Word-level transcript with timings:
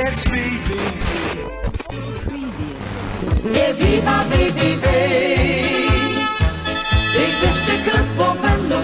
Yes, 0.00 0.22
VVV. 0.22 0.70
E 3.52 3.74
viva 3.74 4.22
VVV. 4.22 4.86
Ik 7.24 7.34
wist 7.40 7.66
de 7.66 7.82
club 7.84 8.28
op 8.28 8.36
en 8.42 8.68
de 8.68 8.80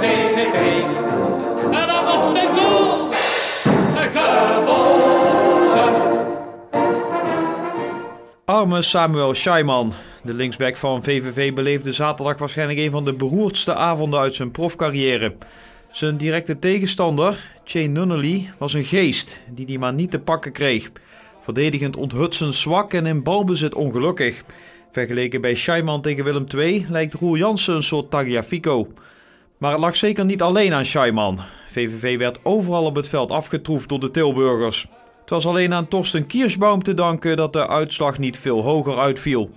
VVV. 0.00 0.56
En 1.72 1.86
dan 1.86 2.04
was 2.04 2.34
de 2.34 2.48
goal. 2.54 3.12
Arme 8.44 8.82
Samuel 8.82 9.34
Scheiman, 9.34 9.92
de 10.22 10.34
linksback 10.34 10.76
van 10.76 11.02
VVV, 11.02 11.52
beleefde 11.52 11.92
zaterdag 11.92 12.38
waarschijnlijk 12.38 12.78
een 12.78 12.90
van 12.90 13.04
de 13.04 13.14
beroerdste 13.14 13.74
avonden 13.74 14.20
uit 14.20 14.34
zijn 14.34 14.50
profcarrière. 14.50 15.34
Zijn 15.94 16.16
directe 16.16 16.58
tegenstander, 16.58 17.50
Shane 17.64 17.86
Nunnally, 17.86 18.50
was 18.58 18.72
een 18.72 18.84
geest 18.84 19.40
die 19.50 19.66
die 19.66 19.78
maar 19.78 19.92
niet 19.92 20.10
te 20.10 20.18
pakken 20.18 20.52
kreeg. 20.52 20.90
Verdedigend 21.40 21.96
onthutsend 21.96 22.54
zwak 22.54 22.92
en 22.92 23.06
in 23.06 23.22
balbezit 23.22 23.74
ongelukkig. 23.74 24.42
Vergeleken 24.90 25.40
bij 25.40 25.54
Scheiman 25.54 26.00
tegen 26.00 26.24
Willem 26.24 26.46
II 26.56 26.86
lijkt 26.88 27.14
Roel 27.14 27.36
Jansen 27.36 27.74
een 27.74 27.82
soort 27.82 28.10
Tagliafico. 28.10 28.88
Maar 29.58 29.70
het 29.70 29.80
lag 29.80 29.96
zeker 29.96 30.24
niet 30.24 30.42
alleen 30.42 30.72
aan 30.72 30.84
Scheiman. 30.84 31.40
VVV 31.68 32.18
werd 32.18 32.40
overal 32.42 32.84
op 32.84 32.96
het 32.96 33.08
veld 33.08 33.30
afgetroefd 33.30 33.88
door 33.88 34.00
de 34.00 34.10
Tilburgers. 34.10 34.86
Het 35.20 35.30
was 35.30 35.46
alleen 35.46 35.74
aan 35.74 35.88
Torsten 35.88 36.26
Kiersbaum 36.26 36.82
te 36.82 36.94
danken 36.94 37.36
dat 37.36 37.52
de 37.52 37.68
uitslag 37.68 38.18
niet 38.18 38.38
veel 38.38 38.62
hoger 38.62 38.98
uitviel. 38.98 39.50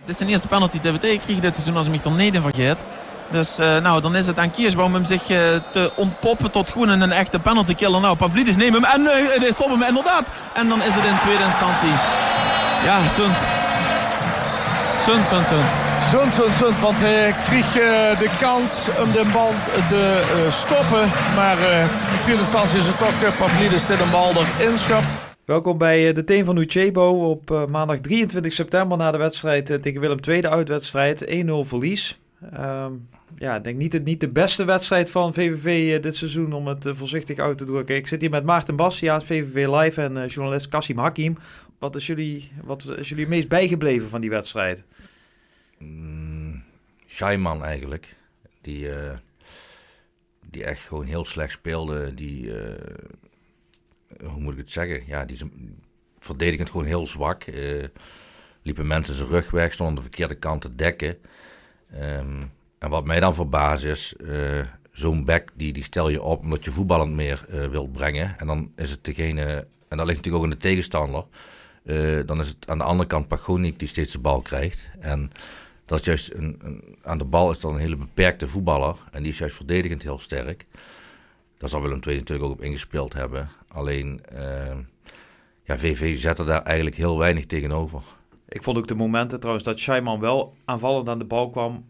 Het 0.00 0.08
is 0.08 0.16
de 0.16 0.26
eerste 0.26 0.48
penalty 0.48 0.80
die 0.80 0.92
we 0.92 1.40
dit 1.40 1.54
seizoen 1.54 1.76
als 1.76 1.86
ik 1.86 2.04
me 2.04 2.30
er 2.32 2.42
vergeet. 2.42 2.84
Dus 3.30 3.58
eh, 3.58 3.78
nou, 3.78 4.00
dan 4.00 4.16
is 4.16 4.26
het 4.26 4.38
aan 4.38 4.50
Kiersbaum 4.50 4.94
om 4.94 5.04
zich 5.04 5.28
eh, 5.30 5.38
te 5.72 5.92
ontpoppen 5.96 6.50
tot 6.50 6.70
groen 6.70 6.90
en 6.90 7.00
een 7.00 7.12
echte 7.12 7.38
penalty 7.38 7.74
killer. 7.74 8.00
Nou, 8.00 8.16
Pavlidis 8.16 8.56
neemt 8.56 8.74
hem 8.74 8.84
en 8.84 9.00
uh, 9.00 9.08
hij 9.40 9.52
stopt 9.52 9.70
hem 9.70 9.82
inderdaad. 9.82 10.26
En 10.54 10.68
dan 10.68 10.78
is 10.78 10.94
het 10.94 11.04
in 11.04 11.18
tweede 11.18 11.44
instantie. 11.44 11.94
Ja, 12.84 13.08
Sund. 13.08 13.38
Sund, 15.04 15.26
Sund, 15.26 15.48
Sund. 15.48 15.68
Zund, 16.10 16.34
zund, 16.34 16.54
zund. 16.54 16.80
Want 16.80 17.00
hij 17.00 17.34
kreeg 17.46 17.66
eh, 17.66 18.18
de 18.18 18.30
kans 18.40 18.88
om 19.02 19.12
de 19.12 19.30
bal 19.32 19.50
te 19.88 20.20
eh, 20.20 20.52
stoppen. 20.52 21.10
Maar 21.34 21.58
eh, 21.58 21.80
in 21.80 22.20
tweede 22.22 22.40
instantie 22.40 22.78
is 22.78 22.86
het 22.86 22.98
toch 22.98 23.22
uh, 23.22 23.28
Pavlidis 23.38 23.86
die 23.86 23.96
de 23.96 24.08
bal 24.12 24.32
erin 24.58 24.78
schapt. 24.78 25.04
Welkom 25.44 25.78
bij 25.78 26.08
eh, 26.08 26.14
de 26.14 26.24
team 26.24 26.44
van 26.44 26.56
Uchebo 26.56 27.30
op 27.30 27.50
eh, 27.50 27.66
maandag 27.66 27.98
23 27.98 28.52
september 28.52 28.98
na 28.98 29.10
de 29.10 29.18
wedstrijd 29.18 29.70
eh, 29.70 29.76
tegen 29.76 30.00
Willem 30.00 30.18
II, 30.28 30.40
de 30.40 30.50
uitwedstrijd. 30.50 31.26
1-0 31.26 31.30
verlies. 31.62 32.20
Ehm, 32.52 32.92
ja, 33.36 33.56
ik 33.56 33.64
denk 33.64 33.78
niet, 33.78 33.92
het, 33.92 34.04
niet 34.04 34.20
de 34.20 34.28
beste 34.28 34.64
wedstrijd 34.64 35.10
van 35.10 35.34
VVV 35.34 35.94
eh, 35.94 36.02
dit 36.02 36.16
seizoen 36.16 36.52
om 36.52 36.66
het 36.66 36.86
eh, 36.86 36.94
voorzichtig 36.94 37.38
uit 37.38 37.58
te 37.58 37.64
drukken. 37.64 37.96
Ik 37.96 38.06
zit 38.06 38.20
hier 38.20 38.30
met 38.30 38.44
Maarten 38.44 38.76
Bastiaan, 38.76 39.22
VVV 39.22 39.66
Live 39.66 40.02
en 40.02 40.16
eh, 40.16 40.28
journalist 40.28 40.68
Kassim 40.68 40.98
Hakim. 40.98 41.38
Wat 41.78 41.96
is, 41.96 42.06
jullie, 42.06 42.50
wat 42.62 42.86
is 42.96 43.08
jullie 43.08 43.28
meest 43.28 43.48
bijgebleven 43.48 44.08
van 44.08 44.20
die 44.20 44.30
wedstrijd? 44.30 44.84
Mm, 45.78 46.62
Scheiman 47.06 47.64
eigenlijk. 47.64 48.16
Die, 48.60 48.88
die 50.50 50.64
echt 50.64 50.80
gewoon 50.80 51.04
heel 51.04 51.24
slecht 51.24 51.52
speelde. 51.52 52.14
Die, 52.14 52.52
hoe 54.20 54.40
moet 54.40 54.52
ik 54.52 54.58
het 54.58 54.70
zeggen? 54.70 55.02
Ja, 55.06 55.24
die 55.24 55.36
is 55.36 55.42
verdedigend 56.18 56.70
gewoon 56.70 56.86
heel 56.86 57.06
zwak. 57.06 57.44
Liepen 58.62 58.86
mensen 58.86 59.14
zijn 59.14 59.28
rug 59.28 59.50
weg, 59.50 59.72
stonden 59.72 59.94
de 59.94 60.00
verkeerde 60.00 60.34
kant 60.34 60.60
te 60.60 60.74
dekken. 60.74 61.18
Ehm, 61.90 62.44
en 62.84 62.90
wat 62.90 63.04
mij 63.04 63.20
dan 63.20 63.34
verbaast 63.34 63.84
is, 63.84 64.16
eh, 64.16 64.60
zo'n 64.92 65.24
back 65.24 65.48
die, 65.54 65.72
die 65.72 65.82
stel 65.82 66.08
je 66.08 66.22
op 66.22 66.40
omdat 66.40 66.64
je 66.64 66.70
voetballend 66.72 67.12
meer 67.14 67.44
eh, 67.48 67.66
wilt 67.66 67.92
brengen. 67.92 68.34
En 68.38 68.46
dan 68.46 68.72
is 68.76 68.90
het 68.90 69.04
degene, 69.04 69.66
en 69.88 69.96
dat 69.96 70.06
ligt 70.06 70.16
natuurlijk 70.16 70.34
ook 70.44 70.44
in 70.44 70.50
de 70.50 70.56
tegenstander. 70.68 71.24
Eh, 71.84 72.26
dan 72.26 72.40
is 72.40 72.48
het 72.48 72.68
aan 72.68 72.78
de 72.78 72.84
andere 72.84 73.08
kant 73.08 73.28
Pagonik 73.28 73.78
die 73.78 73.88
steeds 73.88 74.12
de 74.12 74.18
bal 74.18 74.40
krijgt. 74.40 74.90
En 75.00 75.30
dat 75.84 75.98
is 76.00 76.04
juist 76.06 76.32
een, 76.32 76.58
een- 76.62 76.96
aan 77.02 77.18
de 77.18 77.24
bal 77.24 77.50
is 77.50 77.60
dan 77.60 77.72
een 77.74 77.80
hele 77.80 77.96
beperkte 77.96 78.48
voetballer. 78.48 78.96
En 79.10 79.22
die 79.22 79.32
is 79.32 79.38
juist 79.38 79.56
verdedigend 79.56 80.02
heel 80.02 80.18
sterk. 80.18 80.66
Daar 81.58 81.68
zal 81.68 81.82
Willem 81.82 82.00
II 82.06 82.16
natuurlijk 82.16 82.48
ook 82.48 82.54
op 82.58 82.62
ingespeeld 82.62 83.12
hebben. 83.12 83.48
Alleen, 83.68 84.24
eh, 84.24 84.76
ja, 85.64 85.78
VV 85.78 86.16
zette 86.18 86.44
daar 86.44 86.62
eigenlijk 86.62 86.96
heel 86.96 87.18
weinig 87.18 87.46
tegenover. 87.46 88.02
Ik 88.48 88.62
vond 88.62 88.78
ook 88.78 88.88
de 88.88 88.94
momenten 88.94 89.38
trouwens 89.38 89.64
dat 89.66 89.78
Scheiman 89.80 90.20
wel 90.20 90.56
aanvallend 90.64 91.08
aan 91.08 91.18
de 91.18 91.24
bal 91.24 91.50
kwam, 91.50 91.84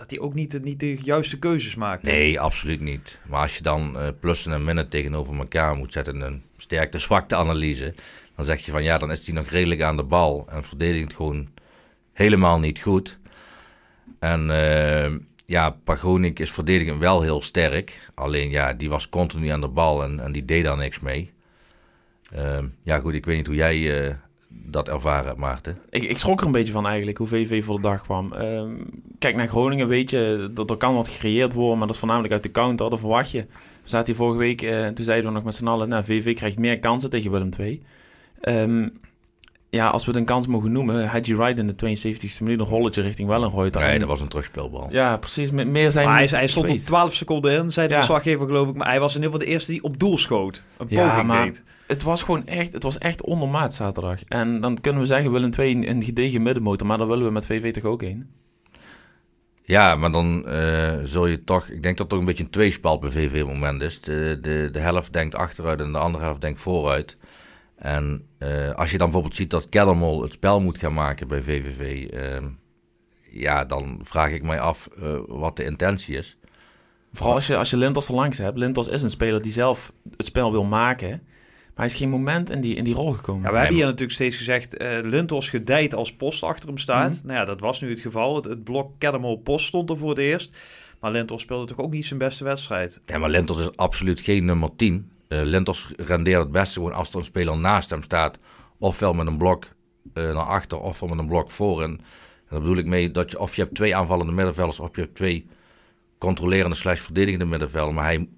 dat 0.00 0.10
hij 0.10 0.18
ook 0.18 0.34
niet, 0.34 0.62
niet 0.62 0.80
de 0.80 0.96
juiste 1.02 1.38
keuzes 1.38 1.74
maakte. 1.74 2.10
Nee, 2.10 2.40
absoluut 2.40 2.80
niet. 2.80 3.20
Maar 3.28 3.40
als 3.40 3.56
je 3.56 3.62
dan 3.62 3.98
eh, 3.98 4.08
plussen 4.20 4.52
en 4.52 4.64
minnen 4.64 4.88
tegenover 4.88 5.38
elkaar 5.38 5.76
moet 5.76 5.92
zetten 5.92 6.20
een 6.20 6.42
sterkte-zwakte-analyse, 6.56 7.94
dan 8.36 8.44
zeg 8.44 8.64
je 8.64 8.70
van 8.70 8.82
ja, 8.82 8.98
dan 8.98 9.10
is 9.10 9.26
hij 9.26 9.34
nog 9.34 9.48
redelijk 9.48 9.82
aan 9.82 9.96
de 9.96 10.02
bal 10.02 10.46
en 10.48 10.64
verdedigt 10.64 11.14
gewoon 11.14 11.48
helemaal 12.12 12.58
niet 12.58 12.80
goed. 12.80 13.18
En 14.18 14.50
eh, 14.50 15.12
ja, 15.46 15.70
Pagonik 15.70 16.38
is 16.38 16.50
verdedigend 16.50 16.98
wel 16.98 17.22
heel 17.22 17.42
sterk, 17.42 18.10
alleen 18.14 18.50
ja, 18.50 18.72
die 18.72 18.88
was 18.88 19.08
continu 19.08 19.48
aan 19.48 19.60
de 19.60 19.68
bal 19.68 20.02
en, 20.02 20.20
en 20.20 20.32
die 20.32 20.44
deed 20.44 20.64
daar 20.64 20.76
niks 20.76 21.00
mee. 21.00 21.32
Ehm, 22.30 22.66
ja, 22.82 22.98
goed, 22.98 23.14
ik 23.14 23.24
weet 23.24 23.36
niet 23.36 23.46
hoe 23.46 23.54
jij 23.54 24.04
eh, 24.04 24.14
dat 24.52 24.88
ervaren 24.88 25.38
Maarten. 25.38 25.78
Ik, 25.90 26.02
ik 26.02 26.18
schrok 26.18 26.40
er 26.40 26.46
een 26.46 26.52
beetje 26.52 26.72
van 26.72 26.86
eigenlijk 26.86 27.18
hoe 27.18 27.26
VV 27.26 27.64
voor 27.64 27.76
de 27.76 27.82
dag 27.82 28.02
kwam. 28.02 28.32
Ehm, 28.32 28.74
kijk 29.18 29.36
naar 29.36 29.48
Groningen, 29.48 29.88
weet 29.88 30.10
je, 30.10 30.50
er, 30.56 30.64
er 30.70 30.76
kan 30.76 30.94
wat 30.94 31.08
gecreëerd 31.08 31.52
worden, 31.52 31.78
maar 31.78 31.86
dat 31.86 31.94
is 31.94 32.00
voornamelijk 32.00 32.32
uit 32.32 32.42
de 32.42 32.50
counter, 32.50 32.90
dat 32.90 32.98
verwacht 32.98 33.30
je. 33.30 33.46
We 33.82 33.88
zaten 33.88 34.06
hier 34.06 34.16
vorige 34.16 34.38
week, 34.38 34.62
eh, 34.62 34.86
toen 34.86 35.04
zeiden 35.04 35.26
we 35.26 35.36
nog 35.36 35.44
met 35.44 35.54
z'n 35.54 35.66
allen, 35.66 35.88
nou, 35.88 36.04
VV 36.04 36.34
krijgt 36.34 36.58
meer 36.58 36.78
kansen 36.78 37.10
tegen 37.10 37.30
Willem 37.30 37.50
II. 37.58 37.82
Ehm, 38.40 38.88
ja, 39.70 39.88
als 39.88 40.04
we 40.04 40.10
het 40.10 40.20
een 40.20 40.26
kans 40.26 40.46
mogen 40.46 40.72
noemen, 40.72 41.08
Hadji 41.08 41.36
Wright 41.36 41.58
in 41.58 41.66
de 41.66 41.74
72e 41.74 42.42
minuut 42.42 42.60
een 42.60 42.66
rolletje 42.66 43.02
richting 43.02 43.28
Wellenreuter. 43.28 43.80
Nee, 43.80 43.98
dat 43.98 44.08
was 44.08 44.20
een 44.20 44.28
terugspeelbal. 44.28 44.88
Ja, 44.90 45.16
precies. 45.16 45.50
Me- 45.50 45.64
Meer 45.64 45.90
zijn 45.90 46.06
Maar 46.06 46.16
hij, 46.18 46.26
hij 46.26 46.46
stond 46.46 46.64
op 46.64 46.70
geweest. 46.70 46.86
12 46.86 47.14
seconden 47.14 47.52
in, 47.58 47.70
zei 47.72 47.86
de 47.86 47.92
Ja. 47.92 47.98
verslaggever 47.98 48.46
geloof 48.46 48.68
ik. 48.68 48.74
Maar 48.74 48.88
hij 48.88 49.00
was 49.00 49.14
in 49.14 49.22
ieder 49.22 49.32
geval 49.32 49.46
de 49.46 49.52
eerste 49.52 49.70
die 49.72 49.82
op 49.82 49.98
doel 49.98 50.18
schoot. 50.18 50.62
Een 50.78 50.86
Ja, 50.90 51.08
poging 51.08 51.26
maar- 51.26 51.44
deed. 51.44 51.64
Het 51.86 52.02
was 52.02 52.22
gewoon 52.22 52.46
echt, 52.46 52.72
het 52.72 52.82
was 52.82 52.98
echt 52.98 53.22
ondermaat 53.22 53.74
zaterdag. 53.74 54.24
En 54.28 54.60
dan 54.60 54.80
kunnen 54.80 55.00
we 55.00 55.06
zeggen, 55.06 55.32
Willem 55.32 55.50
II 55.58 55.70
een, 55.76 55.90
een 55.90 56.02
gedegen 56.02 56.42
middenmotor, 56.42 56.86
maar 56.86 56.98
daar 56.98 57.06
willen 57.08 57.24
we 57.26 57.30
met 57.32 57.46
VV 57.46 57.72
toch 57.72 57.84
ook 57.84 58.00
heen. 58.02 58.30
Ja, 59.62 59.94
maar 59.94 60.12
dan 60.12 60.46
eh, 60.48 60.92
zul 61.04 61.26
je 61.26 61.44
toch... 61.44 61.68
Ik 61.68 61.82
denk 61.82 61.98
dat 61.98 62.08
toch 62.08 62.18
een 62.18 62.24
beetje 62.24 62.44
een 62.44 62.50
tweespalt 62.50 63.00
bij 63.00 63.10
VV 63.10 63.44
moment 63.44 63.82
is. 63.82 64.00
De, 64.00 64.38
de, 64.42 64.68
de 64.72 64.78
helft 64.78 65.12
denkt 65.12 65.34
achteruit 65.34 65.80
en 65.80 65.92
de 65.92 65.98
andere 65.98 66.24
helft 66.24 66.40
denkt 66.40 66.60
vooruit. 66.60 67.16
En 67.76 68.24
eh, 68.40 68.70
als 68.70 68.90
je 68.90 68.98
dan 68.98 69.06
bijvoorbeeld 69.06 69.34
ziet 69.34 69.50
dat 69.50 69.68
Kellermol 69.68 70.22
het 70.22 70.32
spel 70.32 70.60
moet 70.60 70.78
gaan 70.78 70.94
maken 70.94 71.28
bij 71.28 71.42
VVV... 71.42 72.10
ehm, 72.10 72.48
ja, 73.30 73.64
dan 73.64 74.00
vraag 74.02 74.30
ik 74.30 74.42
mij 74.42 74.60
af 74.60 74.88
eh, 75.02 75.18
wat 75.26 75.56
de 75.56 75.64
intentie 75.64 76.16
is. 76.16 76.38
Vooral 77.12 77.34
als 77.34 77.46
je, 77.46 77.56
als 77.56 77.70
je 77.70 77.76
Lintos 77.76 78.08
er 78.08 78.14
langs 78.14 78.38
hebt. 78.38 78.58
Lintos 78.58 78.88
is 78.88 79.02
een 79.02 79.10
speler 79.10 79.42
die 79.42 79.52
zelf 79.52 79.92
het 80.16 80.26
spel 80.26 80.52
wil 80.52 80.64
maken. 80.64 81.08
Maar 81.08 81.74
hij 81.74 81.86
is 81.86 81.94
geen 81.94 82.08
moment 82.08 82.50
in 82.50 82.60
die, 82.60 82.74
in 82.74 82.84
die 82.84 82.94
rol 82.94 83.12
gekomen. 83.12 83.42
Ja, 83.42 83.50
we 83.50 83.58
hebben 83.58 83.76
hier 83.76 83.84
natuurlijk 83.84 84.12
steeds 84.12 84.36
gezegd, 84.36 84.76
eh 84.76 84.98
Lintos 85.02 85.50
gedijt 85.50 85.94
als 85.94 86.14
post 86.16 86.42
achter 86.42 86.68
hem 86.68 86.78
staat. 86.78 87.14
Mhm. 87.16 87.26
Nou 87.26 87.38
ja, 87.38 87.44
dat 87.44 87.60
was 87.60 87.80
nu 87.80 87.90
het 87.90 88.00
geval. 88.00 88.36
Het, 88.36 88.44
het 88.44 88.64
blok 88.64 88.92
Kedemol 88.98 89.36
post 89.36 89.66
stond 89.66 89.90
er 89.90 89.96
voor 89.96 90.08
het 90.08 90.18
eerst. 90.18 90.56
Maar 91.00 91.10
Lintos 91.10 91.42
speelde 91.42 91.66
toch 91.66 91.78
ook 91.78 91.90
niet 91.90 92.06
zijn 92.06 92.18
beste 92.18 92.44
wedstrijd. 92.44 92.98
Ja, 93.04 93.18
maar 93.18 93.30
Lentos 93.30 93.58
is 93.60 93.76
absoluut 93.76 94.20
geen 94.20 94.44
nummer 94.44 94.70
10. 94.76 95.10
Eh 95.30 95.40
Lentos 95.42 95.92
rendeert 95.96 96.42
het 96.42 96.52
beste 96.52 96.74
gewoon 96.74 96.92
als 96.92 97.10
er 97.10 97.16
een 97.16 97.24
speler 97.24 97.58
naast 97.58 97.90
hem 97.90 98.02
staat. 98.02 98.38
Ofwel 98.78 99.12
met 99.12 99.26
een 99.26 99.36
blok 99.36 99.64
eh, 100.14 100.24
naar 100.24 100.36
achter, 100.36 100.80
ofwel 100.80 101.08
met 101.08 101.18
een 101.18 101.26
blok 101.26 101.50
voor. 101.50 101.82
En, 101.82 102.00
daar 102.48 102.60
bedoel 102.60 102.76
ik 102.76 102.86
mee 102.86 103.10
dat 103.10 103.30
je, 103.30 103.38
of 103.38 103.56
je 103.56 103.62
hebt 103.62 103.74
twee 103.74 103.96
aanvallende 103.96 104.32
middenvelders, 104.32 104.80
of 104.80 104.88
je 104.94 105.00
hebt 105.00 105.14
twee 105.14 105.46
controlerende 106.18 106.76
slash 106.76 107.00
verdedigende 107.00 107.44
middenvelden. 107.44 107.94
Maar 107.94 108.04
hij 108.04 108.28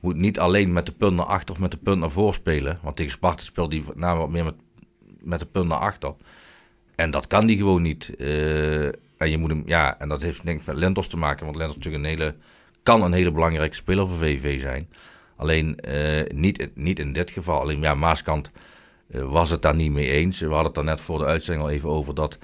moet 0.00 0.16
niet 0.16 0.38
alleen 0.38 0.72
met 0.72 0.86
de 0.86 0.92
punt 0.92 1.16
naar 1.16 1.26
achter 1.26 1.54
of 1.54 1.60
met 1.60 1.70
de 1.70 1.76
punt 1.76 2.00
naar 2.00 2.10
voor 2.10 2.34
spelen. 2.34 2.78
Want 2.82 2.96
tegen 2.96 3.12
Sparta 3.12 3.42
speelt 3.42 3.72
hij 3.72 3.82
namelijk 3.94 4.20
wat 4.20 4.30
meer 4.30 4.44
met, 4.44 4.54
met 5.20 5.38
de 5.38 5.46
punt 5.46 5.68
naar 5.68 5.78
achter. 5.78 6.14
En 6.94 7.10
dat 7.10 7.26
kan 7.26 7.46
die 7.46 7.56
gewoon 7.56 7.82
niet. 7.82 8.14
Eh, 8.18 8.84
en 8.86 9.30
je 9.30 9.38
moet 9.38 9.50
hem, 9.50 9.62
ja, 9.66 9.98
en 9.98 10.08
dat 10.08 10.22
heeft 10.22 10.48
ik 10.48 10.66
met 10.66 10.76
Lentos 10.76 11.08
te 11.08 11.16
maken. 11.16 11.44
Want 11.44 11.56
Lentos 11.56 11.76
natuurlijk 11.76 12.04
een 12.04 12.10
hele, 12.10 12.34
kan 12.82 13.02
een 13.02 13.12
hele 13.12 13.32
belangrijke 13.32 13.74
speler 13.74 14.08
voor 14.08 14.18
VV 14.18 14.60
zijn. 14.60 14.88
Alleen 15.40 15.76
eh, 15.80 16.22
niet, 16.34 16.68
niet 16.74 16.98
in 16.98 17.12
dit 17.12 17.30
geval. 17.30 17.60
Alleen 17.60 17.80
ja, 17.80 17.94
Maaskant 17.94 18.50
eh, 19.10 19.22
was 19.22 19.50
het 19.50 19.62
daar 19.62 19.74
niet 19.74 19.92
mee 19.92 20.10
eens. 20.10 20.40
We 20.40 20.46
hadden 20.46 20.64
het 20.64 20.74
daar 20.74 20.84
net 20.84 21.00
voor 21.00 21.18
de 21.18 21.24
uitzending 21.24 21.66
al 21.66 21.70
even 21.72 21.88
over 21.88 22.14
dat 22.14 22.38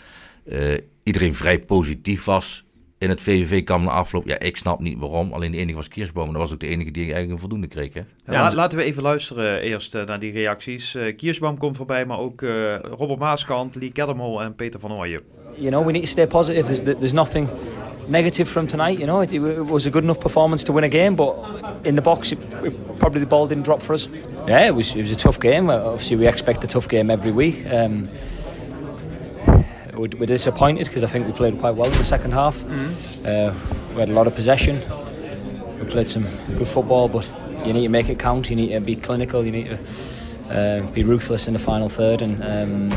eh, 0.44 0.58
iedereen 1.02 1.34
vrij 1.34 1.58
positief 1.58 2.25
was 2.25 2.64
in 2.98 3.08
het 3.08 3.20
VVV-kamp 3.20 3.84
na 3.84 3.90
afloop. 3.90 4.26
Ja, 4.26 4.38
ik 4.38 4.56
snap 4.56 4.81
niet 4.81 4.98
waarom. 4.98 5.32
Alleen 5.32 5.50
de 5.52 5.58
enige 5.58 5.76
was 5.76 5.88
Kiersboom. 5.88 6.26
En 6.26 6.32
dat 6.32 6.40
was 6.43 6.52
ook 6.52 6.60
de 6.60 6.66
enige 6.66 6.90
die 6.90 7.02
eigenlijk 7.02 7.32
een 7.32 7.38
voldoende 7.38 7.66
kreeg. 7.66 7.94
Hè? 7.94 8.00
Ja, 8.00 8.32
Ja, 8.32 8.43
la- 8.48 8.54
laten 8.54 8.78
we 8.78 8.84
even 8.84 9.02
luisteren 9.02 9.60
eerst 9.60 9.92
naar 10.06 10.19
die 10.20 10.32
reacties. 10.32 10.94
Eh 10.94 11.16
Kiersbaum 11.16 11.58
komt 11.58 11.76
voorbij, 11.76 12.06
maar 12.06 12.19
ook 12.19 12.42
eh, 12.42 12.78
Robert 12.81 13.19
Maaskant, 13.19 13.75
Lee 13.75 13.92
Kedemol 13.92 14.42
en 14.42 14.54
Peter 14.54 14.81
van 14.81 14.92
Ooyen. 14.92 15.20
you 15.56 15.69
know, 15.70 15.84
we 15.87 15.92
need 15.92 16.02
to 16.02 16.08
stay 16.08 16.26
positive. 16.26 16.64
There's, 16.66 16.82
there's 16.99 17.12
nothing, 17.12 17.49
negative 18.08 18.48
from 18.48 18.66
tonight. 18.66 18.98
You 18.98 19.06
know, 19.06 19.20
it, 19.20 19.32
it, 19.32 19.40
was 19.40 19.86
a 19.86 19.90
good 19.90 20.04
enough 20.04 20.20
performance 20.20 20.64
to 20.64 20.72
win 20.72 20.84
a 20.84 20.88
game, 20.88 21.16
but 21.16 21.36
in 21.84 21.96
the 21.96 22.02
box, 22.02 22.32
it, 22.32 22.38
it, 22.64 22.98
probably 22.98 23.20
the 23.20 23.26
ball 23.26 23.46
didn't 23.46 23.64
drop 23.64 23.82
for 23.82 23.94
us. 23.94 24.08
Yeah, 24.46 24.66
it 24.66 24.74
was 24.74 24.94
it 24.94 25.02
was 25.02 25.10
a 25.10 25.16
tough 25.16 25.40
game. 25.40 25.70
Obviously, 25.70 26.16
we 26.16 26.26
expect 26.26 26.64
a 26.64 26.66
tough 26.66 26.88
game 26.88 27.10
every 27.10 27.32
week. 27.32 27.66
Um, 27.66 28.08
we're, 29.96 30.08
disappointed 30.08 30.86
because 30.86 31.02
I 31.02 31.06
think 31.06 31.26
we 31.26 31.32
played 31.32 31.58
quite 31.58 31.74
well 31.74 31.90
in 31.90 31.96
the 31.96 32.04
second 32.04 32.32
half. 32.32 32.58
Mm-hmm. 32.58 33.26
Uh, 33.26 33.94
we 33.94 34.00
had 34.00 34.08
a 34.08 34.12
lot 34.12 34.26
of 34.26 34.34
possession. 34.34 34.76
We 35.80 35.86
played 35.86 36.08
some 36.08 36.24
good 36.58 36.68
football, 36.68 37.08
but 37.08 37.28
you 37.64 37.72
need 37.72 37.82
to 37.82 37.88
make 37.88 38.08
it 38.08 38.18
count. 38.18 38.50
You 38.50 38.56
need 38.56 38.70
to 38.70 38.80
be 38.80 38.96
clinical. 38.96 39.44
You 39.44 39.52
need 39.52 39.68
to 39.68 39.78
uh, 40.50 40.90
be 40.92 41.02
ruthless 41.02 41.48
in 41.48 41.54
the 41.54 41.58
final 41.58 41.88
third, 41.88 42.22
and 42.22 42.42
um, 42.42 42.92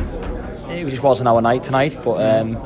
it 0.69 0.89
just 0.89 1.03
wasn't 1.03 1.29
our 1.29 1.41
night 1.41 1.63
tonight. 1.63 1.97
But 2.03 2.21
um, 2.21 2.57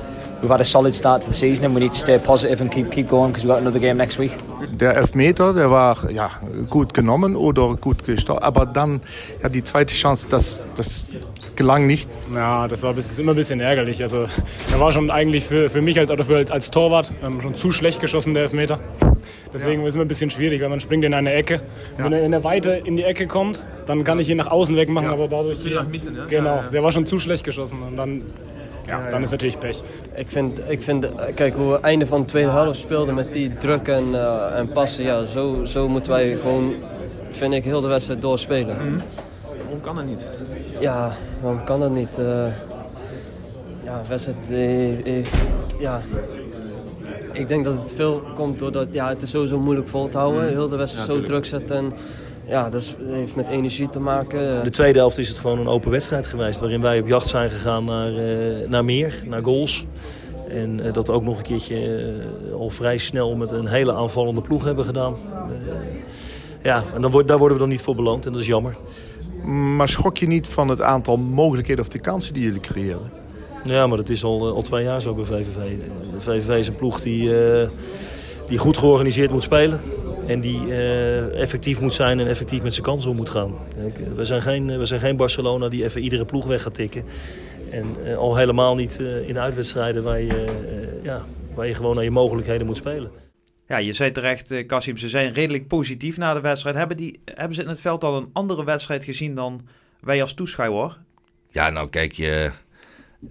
we've 0.43 0.51
had 0.51 0.61
a 0.61 0.63
solid 0.63 0.93
start 0.93 1.21
to 1.21 1.27
the 1.29 1.33
season, 1.33 1.65
and 1.65 1.73
we 1.73 1.81
need 1.81 1.93
to 1.93 1.97
stay 1.97 2.19
positive 2.19 2.61
and 2.61 2.71
keep 2.71 2.91
keep 2.91 3.07
going 3.07 3.31
because 3.31 3.43
we've 3.43 3.53
got 3.53 3.61
another 3.61 3.79
game 3.79 3.97
next 3.97 4.19
week. 4.19 4.37
Der 4.71 4.95
Elfmeter, 4.95 5.53
der 5.53 5.71
war 5.71 6.11
ja 6.11 6.29
gut 6.69 6.93
genommen 6.93 7.35
oder 7.35 7.75
gut 7.75 8.05
gestartet, 8.05 8.43
aber 8.43 8.65
dann 8.65 9.01
ja 9.41 9.49
die 9.49 9.63
zweite 9.63 9.93
Chance, 9.93 10.27
das 10.29 10.61
das 10.75 11.09
gelang 11.55 11.87
nicht. 11.87 12.09
Ja, 12.33 12.67
das 12.67 12.83
war 12.83 12.93
bis, 12.93 13.17
immer 13.19 13.31
ein 13.33 13.35
bisschen 13.35 13.59
ärgerlich. 13.59 14.01
Also, 14.01 14.25
er 14.71 14.79
war 14.79 14.91
schon 14.91 15.11
eigentlich 15.11 15.45
für, 15.45 15.69
für 15.69 15.81
mich 15.81 15.97
halt, 15.97 16.11
oder 16.11 16.23
für, 16.23 16.45
als 16.51 16.71
Torwart 16.71 17.13
ähm, 17.23 17.41
schon 17.41 17.55
zu 17.55 17.71
schlecht 17.71 17.99
geschossen, 18.01 18.33
der 18.33 18.43
Elfmeter. 18.43 18.79
Deswegen 19.53 19.81
ja. 19.81 19.87
ist 19.87 19.91
es 19.91 19.95
immer 19.95 20.05
ein 20.05 20.07
bisschen 20.07 20.29
schwierig, 20.29 20.61
weil 20.61 20.69
man 20.69 20.79
springt 20.79 21.03
in 21.05 21.13
eine 21.13 21.33
Ecke. 21.33 21.61
Ja. 21.97 22.05
Wenn 22.05 22.13
er 22.13 22.23
in 22.23 22.31
der 22.31 22.43
Weite 22.43 22.71
in 22.71 22.97
die 22.97 23.03
Ecke 23.03 23.27
kommt, 23.27 23.65
dann 23.85 24.03
kann 24.03 24.19
ich 24.19 24.29
ihn 24.29 24.37
nach 24.37 24.47
außen 24.47 24.75
wegmachen, 24.75 25.07
ja. 25.07 25.13
aber 25.13 25.27
dadurch 25.27 25.59
hier, 25.59 25.83
Mitte, 25.83 26.11
ne? 26.11 26.25
Genau, 26.29 26.63
der 26.71 26.83
war 26.83 26.91
schon 26.91 27.05
zu 27.05 27.19
schlecht 27.19 27.43
geschossen 27.43 27.81
und 27.83 27.95
dann 27.95 28.23
ja, 28.85 29.09
dan 29.09 29.21
is 29.21 29.29
natuurlijk 29.29 29.59
pech. 29.59 29.81
Ik 30.13 30.29
vind, 30.29 30.69
ik 30.69 30.81
vind, 30.81 31.09
kijk 31.33 31.55
hoe 31.55 31.67
we 31.67 31.73
het 31.73 31.81
einde 31.81 32.07
van 32.07 32.19
de 32.19 32.27
tweede 32.27 32.49
helft 32.49 32.79
speelden 32.79 33.15
met 33.15 33.33
die 33.33 33.57
druk 33.57 33.87
en, 33.87 34.07
uh, 34.11 34.57
en 34.57 34.71
passen. 34.71 35.03
Ja, 35.03 35.23
zo, 35.23 35.65
zo 35.65 35.87
moeten 35.87 36.11
wij 36.11 36.37
gewoon, 36.41 36.73
vind 37.29 37.53
ik, 37.53 37.63
heel 37.63 37.81
de 37.81 37.87
wedstrijd 37.87 38.21
doorspelen. 38.21 38.77
Mm. 38.81 38.97
Waarom 39.61 39.81
kan 39.81 39.95
dat 39.95 40.05
niet? 40.05 40.27
Ja, 40.79 41.11
waarom 41.41 41.63
kan 41.63 41.79
dat 41.79 41.91
niet? 41.91 42.19
Uh, 42.19 42.45
ja, 43.83 44.01
wedstrijd, 44.07 44.37
uh, 44.49 45.25
ja, 45.79 46.01
ik 47.31 47.47
denk 47.47 47.65
dat 47.65 47.73
het 47.73 47.93
veel 47.95 48.23
komt 48.35 48.59
doordat 48.59 48.87
ja, 48.91 49.09
het 49.09 49.21
is 49.21 49.29
sowieso 49.29 49.59
moeilijk 49.59 49.87
vol 49.87 50.09
te 50.09 50.17
houden. 50.17 50.41
Mm. 50.41 50.47
Heel 50.47 50.69
de 50.69 50.75
wedstrijd 50.75 51.07
zo 51.07 51.21
druk 51.21 51.45
zetten. 51.45 51.75
En, 51.75 51.93
ja, 52.45 52.69
dat 52.69 52.95
heeft 53.05 53.35
met 53.35 53.47
energie 53.47 53.89
te 53.89 53.99
maken. 53.99 54.63
De 54.63 54.69
tweede 54.69 54.99
helft 54.99 55.17
is 55.17 55.27
het 55.27 55.37
gewoon 55.37 55.59
een 55.59 55.67
open 55.67 55.91
wedstrijd 55.91 56.27
geweest. 56.27 56.59
Waarin 56.59 56.81
wij 56.81 56.99
op 56.99 57.07
jacht 57.07 57.27
zijn 57.27 57.49
gegaan 57.49 57.83
naar, 57.83 58.11
uh, 58.11 58.67
naar 58.67 58.85
meer, 58.85 59.21
naar 59.25 59.43
goals. 59.43 59.85
En 60.49 60.79
uh, 60.79 60.93
dat 60.93 61.09
ook 61.09 61.23
nog 61.23 61.37
een 61.37 61.43
keertje 61.43 61.75
uh, 62.49 62.55
al 62.55 62.69
vrij 62.69 62.97
snel 62.97 63.35
met 63.35 63.51
een 63.51 63.67
hele 63.67 63.93
aanvallende 63.93 64.41
ploeg 64.41 64.63
hebben 64.63 64.85
gedaan. 64.85 65.15
ja, 66.61 66.83
en 66.95 67.01
dan 67.01 67.11
wordt, 67.11 67.27
daar 67.27 67.37
worden 67.37 67.57
we 67.57 67.63
dan 67.63 67.71
niet 67.71 67.81
voor 67.81 67.95
beloond 67.95 68.25
en 68.25 68.31
dat 68.31 68.41
is 68.41 68.47
jammer. 68.47 68.75
Maar 69.75 69.89
schok 69.89 70.17
je 70.17 70.27
niet 70.27 70.47
van 70.47 70.67
het 70.67 70.81
aantal 70.81 71.17
mogelijkheden 71.17 71.83
of 71.83 71.89
de 71.89 71.99
kansen 71.99 72.33
die 72.33 72.43
jullie 72.43 72.59
creëren? 72.59 73.11
Ja, 73.63 73.87
maar 73.87 73.97
dat 73.97 74.09
is 74.09 74.23
al, 74.23 74.53
al 74.53 74.61
twee 74.61 74.83
jaar 74.83 75.01
zo 75.01 75.13
bij 75.13 75.25
VVV. 75.25 75.77
De 76.13 76.21
VVV 76.21 76.57
is 76.57 76.67
een 76.67 76.75
ploeg 76.75 77.01
die, 77.01 77.31
die 78.53 78.61
goed 78.61 78.77
georganiseerd 78.77 79.31
moet 79.31 79.43
spelen. 79.43 79.79
En 80.27 80.39
die 80.39 80.65
uh, 80.67 81.41
effectief 81.41 81.79
moet 81.79 81.93
zijn 81.93 82.19
en 82.19 82.27
effectief 82.27 82.61
met 82.61 82.73
zijn 82.73 82.85
kansen 82.85 83.09
om 83.09 83.15
moet 83.15 83.29
gaan. 83.29 83.53
We 84.15 84.25
zijn, 84.25 84.41
geen, 84.41 84.77
we 84.77 84.85
zijn 84.85 84.99
geen 84.99 85.15
Barcelona 85.15 85.69
die 85.69 85.83
even 85.83 86.01
iedere 86.01 86.25
ploeg 86.25 86.45
weg 86.45 86.61
gaat 86.61 86.73
tikken. 86.73 87.05
En 87.71 87.95
uh, 88.05 88.17
al 88.17 88.35
helemaal 88.35 88.75
niet 88.75 88.97
uh, 89.01 89.29
in 89.29 89.39
uitwedstrijden 89.39 90.03
waar 90.03 90.21
je, 90.21 90.45
ja, 91.03 91.25
waar 91.53 91.67
je 91.67 91.73
gewoon 91.73 91.95
naar 91.95 92.03
je 92.03 92.11
mogelijkheden 92.11 92.65
moet 92.65 92.77
spelen. 92.77 93.11
Ja, 93.67 93.77
je 93.77 93.93
zei 93.93 94.11
terecht, 94.11 94.65
Kassim, 94.65 94.97
ze 94.97 95.09
zijn 95.09 95.33
redelijk 95.33 95.67
positief 95.67 96.17
na 96.17 96.33
de 96.33 96.41
wedstrijd. 96.41 96.75
Hebben, 96.75 96.97
die, 96.97 97.19
hebben 97.25 97.55
ze 97.55 97.61
in 97.61 97.67
het 97.67 97.81
veld 97.81 98.03
al 98.03 98.17
een 98.17 98.29
andere 98.33 98.63
wedstrijd 98.63 99.03
gezien 99.03 99.35
dan 99.35 99.61
wij 99.99 100.21
als 100.21 100.33
toeschouwer? 100.33 100.97
Ja, 101.51 101.69
nou 101.69 101.89
kijk, 101.89 102.13
je, 102.13 102.51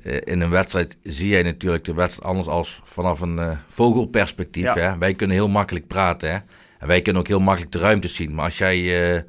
in 0.01 0.41
een 0.41 0.51
wedstrijd 0.51 0.97
zie 1.03 1.29
jij 1.29 1.43
natuurlijk 1.43 1.85
de 1.85 1.95
wedstrijd 1.95 2.29
anders 2.29 2.47
als 2.47 2.81
vanaf 2.85 3.21
een 3.21 3.59
vogelperspectief. 3.69 4.75
Ja. 4.75 4.77
Hè? 4.77 4.99
Wij 4.99 5.15
kunnen 5.15 5.37
heel 5.37 5.49
makkelijk 5.49 5.87
praten. 5.87 6.31
Hè? 6.33 6.39
En 6.79 6.87
wij 6.87 7.03
kunnen 7.03 7.23
ook 7.23 7.29
heel 7.29 7.41
makkelijk 7.41 7.73
de 7.73 7.79
ruimte 7.79 8.09
zien. 8.09 8.35
Maar 8.35 8.45
als 8.45 8.59
jij 8.59 8.79
uh, 8.79 9.23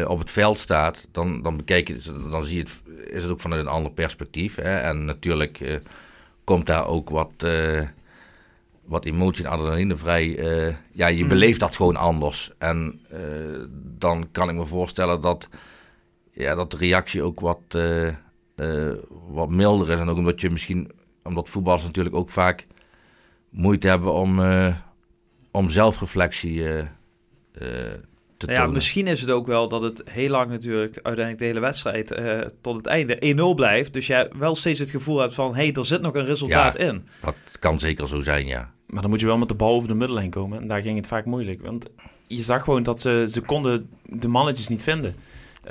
uh, 0.00 0.08
op 0.08 0.18
het 0.18 0.30
veld 0.30 0.58
staat, 0.58 1.08
dan, 1.12 1.42
dan, 1.42 1.56
bekijk 1.56 1.88
je, 1.88 2.00
dan 2.30 2.44
zie 2.44 2.56
je 2.56 2.62
het, 2.62 2.80
is 3.10 3.22
het 3.22 3.32
ook 3.32 3.40
vanuit 3.40 3.60
een 3.60 3.72
ander 3.72 3.92
perspectief. 3.92 4.54
Hè? 4.54 4.78
En 4.78 5.04
natuurlijk 5.04 5.80
komt 6.44 6.66
daar 6.66 6.86
ook 6.86 7.10
wat, 7.10 7.46
wat 8.84 9.04
emotie 9.04 9.44
en 9.44 9.50
adrenaline 9.50 9.96
vrij. 9.96 10.28
ja, 10.92 11.06
je 11.06 11.22
mm. 11.22 11.28
beleeft 11.28 11.60
dat 11.60 11.76
gewoon 11.76 11.96
anders. 11.96 12.52
En 12.58 13.00
dan 13.98 14.28
kan 14.32 14.48
ik 14.48 14.54
me 14.54 14.66
voorstellen 14.66 15.20
dat, 15.20 15.48
ja, 16.32 16.54
dat 16.54 16.70
de 16.70 16.76
reactie 16.76 17.22
ook 17.22 17.40
wat, 17.40 17.78
wat 19.28 19.50
milder 19.50 19.90
is. 19.90 19.98
En 19.98 20.08
ook 20.08 20.16
omdat 20.16 20.40
je 20.40 20.50
misschien, 20.50 20.90
omdat 21.22 21.48
voetballers 21.48 21.84
natuurlijk 21.84 22.16
ook 22.16 22.28
vaak 22.28 22.66
moeite 23.50 23.88
hebben 23.88 24.12
om 24.12 24.40
om 25.52 25.70
zelfreflectie 25.70 26.52
uh, 26.52 26.78
uh, 26.78 26.84
te 28.36 28.46
nou 28.46 28.52
ja, 28.52 28.66
Misschien 28.66 29.06
is 29.06 29.20
het 29.20 29.30
ook 29.30 29.46
wel 29.46 29.68
dat 29.68 29.82
het 29.82 30.02
heel 30.04 30.28
lang 30.28 30.50
natuurlijk 30.50 30.94
uiteindelijk 30.94 31.38
de 31.38 31.44
hele 31.44 31.60
wedstrijd 31.60 32.18
uh, 32.18 32.40
tot 32.60 32.76
het 32.76 32.86
einde 32.86 33.34
1-0 33.52 33.54
blijft. 33.54 33.92
Dus 33.92 34.06
jij 34.06 34.30
wel 34.38 34.54
steeds 34.54 34.78
het 34.78 34.90
gevoel 34.90 35.18
hebt 35.18 35.34
van, 35.34 35.54
hé, 35.54 35.62
hey, 35.62 35.72
er 35.72 35.84
zit 35.84 36.00
nog 36.00 36.14
een 36.14 36.24
resultaat 36.24 36.78
ja, 36.78 36.84
in. 36.84 37.06
Dat 37.20 37.34
kan 37.58 37.78
zeker 37.78 38.08
zo 38.08 38.20
zijn, 38.20 38.46
ja. 38.46 38.72
Maar 38.86 39.00
dan 39.00 39.10
moet 39.10 39.20
je 39.20 39.26
wel 39.26 39.38
met 39.38 39.48
de 39.48 39.54
bal 39.54 39.74
over 39.74 39.88
de 39.88 39.94
middellijn 39.94 40.30
komen. 40.30 40.60
En 40.60 40.68
daar 40.68 40.82
ging 40.82 40.96
het 40.96 41.06
vaak 41.06 41.24
moeilijk. 41.24 41.62
Want 41.62 41.86
je 42.26 42.42
zag 42.42 42.64
gewoon 42.64 42.82
dat 42.82 43.00
ze, 43.00 43.26
ze 43.30 43.40
konden 43.40 43.90
de 44.02 44.28
mannetjes 44.28 44.68
niet 44.68 44.82
vinden. 44.82 45.14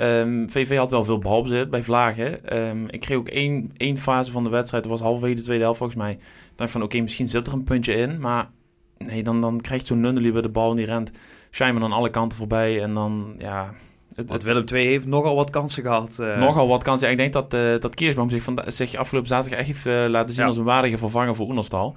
ehm, 0.00 0.48
VV 0.48 0.76
had 0.76 0.90
wel 0.90 1.04
veel 1.04 1.18
balbezit 1.18 1.70
bij 1.70 1.82
Vlagen. 1.82 2.58
Um, 2.58 2.88
ik 2.90 3.00
kreeg 3.00 3.16
ook 3.16 3.28
één, 3.28 3.70
één 3.76 3.96
fase 3.96 4.30
van 4.30 4.44
de 4.44 4.50
wedstrijd, 4.50 4.82
dat 4.82 4.92
was 4.92 5.00
halverwege 5.00 5.34
de 5.34 5.42
tweede 5.42 5.62
helft 5.62 5.78
volgens 5.78 5.98
mij. 5.98 6.12
Ik 6.12 6.18
dacht 6.56 6.70
van 6.70 6.82
oké, 6.82 7.00
misschien 7.00 7.28
zit 7.28 7.46
er 7.46 7.52
een 7.52 7.64
puntje 7.64 7.94
in, 7.94 8.20
maar 8.20 8.50
nee, 8.98 9.22
dan, 9.22 9.40
dan 9.40 9.60
krijgt 9.60 9.86
zo'n 9.86 10.00
Nunnely 10.00 10.32
bij 10.32 10.42
de 10.42 10.48
bal 10.48 10.70
en 10.70 10.76
die 10.76 10.86
rent 10.86 11.10
Schijnman 11.50 11.84
aan 11.84 11.92
alle 11.92 12.10
kanten 12.10 12.38
voorbij. 12.38 12.82
En 12.82 12.94
dan, 12.94 13.34
ja... 13.38 13.70
Het, 14.14 14.30
het 14.30 14.42
Willem 14.42 14.64
II 14.72 14.86
heeft 14.86 15.06
nogal 15.06 15.34
wat 15.34 15.50
kansen 15.50 15.82
gehad. 15.82 16.16
Uh... 16.20 16.36
Nogal 16.36 16.68
wat 16.68 16.82
kansen. 16.82 17.10
Ik 17.10 17.16
denk 17.16 17.32
dat, 17.32 17.54
uh, 17.54 17.60
dat 17.80 17.92
zich, 18.28 18.42
van, 18.42 18.62
zich 18.66 18.94
afgelopen 18.94 19.28
zaterdag 19.28 19.58
echt 19.58 19.68
heeft 19.68 19.86
uh, 19.86 20.10
laten 20.10 20.34
zien 20.34 20.46
als 20.46 20.56
een 20.56 20.64
waardige 20.64 20.98
vervanger 20.98 21.34
voor 21.34 21.46
Oenerstal. 21.46 21.96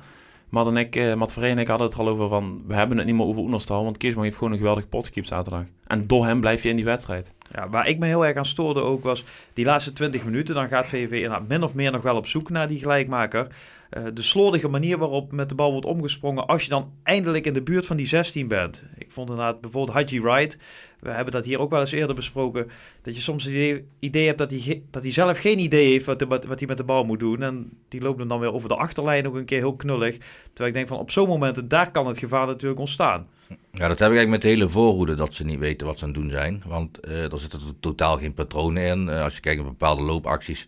Maar 0.50 0.64
dan 0.64 0.78
ik, 0.78 0.96
uh, 0.96 1.12
en 1.12 1.58
ik 1.58 1.68
hadden 1.68 1.88
het 1.88 1.98
al 1.98 2.08
over 2.08 2.28
van... 2.28 2.64
We 2.68 2.74
hebben 2.74 2.98
het 2.98 3.06
niet 3.06 3.16
meer 3.16 3.26
over 3.26 3.42
Oenerstal, 3.42 3.84
want 3.84 3.98
Kiersboom 3.98 4.24
heeft 4.24 4.38
gewoon 4.38 4.52
een 4.52 4.58
geweldig 4.58 4.90
pot 4.90 5.06
gekiept 5.06 5.28
zaterdag. 5.28 5.64
En 5.88 6.02
door 6.08 6.26
hem 6.26 6.40
blijf 6.40 6.64
je 6.64 6.70
in 6.70 6.76
die 6.76 6.86
wedstrijd. 6.86 7.34
Ja, 7.52 7.70
waar 7.70 7.88
ik 7.88 8.00
me 8.00 8.06
heel 8.06 8.26
erg 8.26 8.38
aan 8.38 8.46
stoorde 8.46 8.82
ook 8.82 9.04
was... 9.04 9.24
Die 9.54 9.66
laatste 9.66 9.94
20 9.94 10.24
minuten, 10.24 10.56
dan 10.56 10.68
gaat 10.68 10.88
VV 10.88 11.30
min 11.48 11.64
of 11.64 11.74
meer 11.74 11.92
nog 11.92 12.02
wel 12.02 12.16
op 12.16 12.28
zoek 12.28 12.50
naar 12.50 12.68
die 12.68 12.80
gelijkmaker. 12.80 13.48
Eh, 13.96 14.04
de 14.14 14.22
slordige 14.22 14.68
manier 14.68 14.98
waarop 14.98 15.32
met 15.32 15.50
de 15.50 15.56
bal 15.56 15.72
wordt 15.72 15.86
omgesprongen 15.86 16.48
als 16.48 16.64
je 16.64 16.70
dan 16.70 16.92
eindelijk 17.04 17.46
in 17.46 17.54
de 17.54 17.62
buurt 17.62 17.86
van 17.86 17.98
die 17.98 18.08
16 18.08 18.48
bent. 18.48 18.86
Ik 18.98 19.12
vond 19.12 19.30
inderdaad 19.30 19.62
bijvoorbeeld 19.62 19.98
Haji 19.98 20.22
Wright, 20.22 20.58
we 21.00 21.10
hebben 21.10 21.34
dat 21.34 21.46
hier 21.46 21.60
ook 21.60 21.70
wel 21.70 21.80
eens 21.80 21.92
eerder 21.92 22.16
besproken, 22.16 22.68
dat 23.02 23.16
je 23.16 23.22
soms 23.22 23.44
het 23.44 23.84
idee, 24.00 24.26
hebt 24.26 24.38
dat 24.38 24.52
hij, 24.52 24.84
dat 24.92 25.04
hij 25.04 25.12
zelf 25.12 25.40
geen 25.40 25.60
idee 25.60 25.92
heeft 25.92 26.06
wat, 26.06 26.22
wat, 26.22 26.60
hij 26.60 26.68
met 26.68 26.78
de 26.78 26.84
bal 26.84 27.04
moet 27.04 27.20
doen. 27.20 27.42
En 27.42 27.70
die 27.88 28.02
loopt 28.02 28.30
dan 28.30 28.40
weer 28.40 28.54
over 28.54 28.70
de 28.70 28.76
achterlijn 28.76 29.28
ook 29.28 29.36
een 29.36 29.46
keer 29.46 29.58
heel 29.58 29.76
knullig. 29.76 30.18
Terwijl 30.44 30.68
ik 30.68 30.74
denk 30.74 30.88
van 30.88 30.98
op 30.98 31.12
zo'n 31.12 31.28
momenten, 31.28 31.68
daar 31.68 31.92
kan 31.92 32.08
het 32.08 32.18
gevaar 32.18 32.48
natuurlijk 32.48 32.80
ontstaan. 32.80 33.28
Ja, 33.48 33.88
dat 33.88 34.00
heb 34.00 34.12
ik 34.12 34.16
eigenlijk 34.16 34.30
met 34.30 34.42
de 34.42 34.48
hele 34.48 34.70
voorhoede, 34.70 35.14
dat 35.14 35.34
ze 35.34 35.46
niet 35.46 35.60
weten 35.60 35.88
wat 35.88 35.98
ze 35.98 36.06
aan 36.06 36.12
het 36.12 36.22
doen 36.22 36.30
zijn. 36.30 36.64
Want 36.66 37.08
uh, 37.08 37.32
er 37.32 37.40
zitten 37.40 37.60
totaal 37.80 38.18
geen 38.18 38.34
patronen 38.34 38.84
in. 38.84 39.08
Uh, 39.08 39.22
als 39.22 39.36
je 39.36 39.42
kijkt 39.42 39.62
naar 39.62 39.70
bepaalde 39.70 40.04
loopacties, 40.04 40.68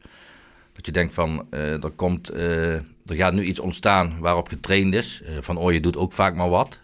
dat 0.78 0.86
je 0.86 0.92
denkt 0.92 1.14
van, 1.14 1.48
uh, 1.52 1.84
er, 1.84 1.90
komt, 1.90 2.34
uh, 2.34 2.74
er 2.74 3.16
gaat 3.16 3.34
nu 3.34 3.44
iets 3.44 3.60
ontstaan 3.60 4.20
waarop 4.20 4.48
getraind 4.48 4.94
is. 4.94 5.22
Uh, 5.24 5.30
van 5.42 5.74
je 5.74 5.80
doet 5.80 5.98
ook 5.98 6.14
vaak 6.14 6.36
maar 6.36 6.50
wat. 6.50 6.80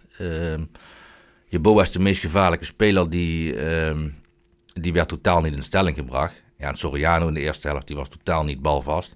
je 1.47 1.59
Boa 1.61 1.81
is 1.81 1.91
de 1.91 1.99
meest 1.99 2.21
gevaarlijke 2.21 2.65
speler, 2.65 3.09
die, 3.09 3.55
ehm, 3.55 4.09
die 4.73 4.93
werd 4.93 5.07
totaal 5.07 5.41
niet 5.41 5.53
in 5.53 5.61
stelling 5.61 5.95
gebracht. 5.95 6.43
Ja, 6.57 6.67
en 6.67 6.75
Soriano 6.75 7.27
in 7.27 7.33
de 7.33 7.39
eerste 7.39 7.67
helft, 7.67 7.87
die 7.87 7.95
was 7.95 8.09
totaal 8.09 8.43
niet 8.43 8.61
balvast. 8.61 9.15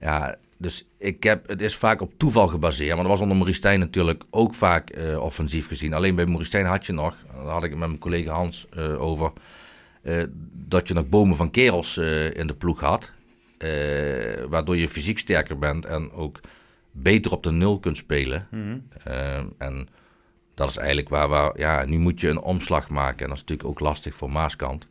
Ja, 0.00 0.36
dus 0.58 0.86
ik 0.98 1.22
heb, 1.22 1.48
het 1.48 1.62
is 1.62 1.76
vaak 1.76 2.00
op 2.00 2.12
toeval 2.16 2.46
gebaseerd. 2.46 2.94
Maar 2.94 3.02
dat 3.02 3.12
was 3.12 3.20
onder 3.20 3.36
Maurice 3.36 3.76
natuurlijk 3.76 4.24
ook 4.30 4.54
vaak 4.54 4.96
offensief 5.18 5.66
gezien. 5.66 5.94
Alleen 5.94 6.14
bij 6.14 6.26
Maurice 6.26 6.64
had 6.64 6.86
je 6.86 6.92
nog, 6.92 7.16
daar 7.34 7.52
had 7.52 7.64
ik 7.64 7.70
het 7.70 7.78
met 7.78 7.88
mijn 7.88 8.00
collega 8.00 8.32
Hans 8.32 8.66
over... 8.98 9.32
dat 10.52 10.88
je 10.88 10.94
nog 10.94 11.08
bomen 11.08 11.36
van 11.36 11.50
kerels 11.50 11.96
in 12.32 12.46
de 12.46 12.54
ploeg 12.58 12.80
had. 12.80 13.12
Uh, 13.64 14.44
waardoor 14.48 14.76
je 14.76 14.88
fysiek 14.88 15.18
sterker 15.18 15.58
bent 15.58 15.86
en 15.86 16.12
ook 16.12 16.40
beter 16.90 17.32
op 17.32 17.42
de 17.42 17.50
nul 17.50 17.78
kunt 17.78 17.96
spelen. 17.96 18.46
Mm 18.50 18.88
en 19.58 19.88
dat 20.54 20.68
is 20.68 20.76
eigenlijk 20.76 21.08
waar, 21.08 21.28
waar, 21.28 21.58
ja, 21.58 21.84
nu 21.84 21.98
moet 21.98 22.20
je 22.20 22.28
een 22.28 22.40
omslag 22.40 22.88
maken. 22.88 23.20
En 23.20 23.28
dat 23.28 23.36
is 23.36 23.40
natuurlijk 23.40 23.68
ook 23.68 23.80
lastig 23.80 24.14
voor 24.14 24.30
Maaskant. 24.30 24.88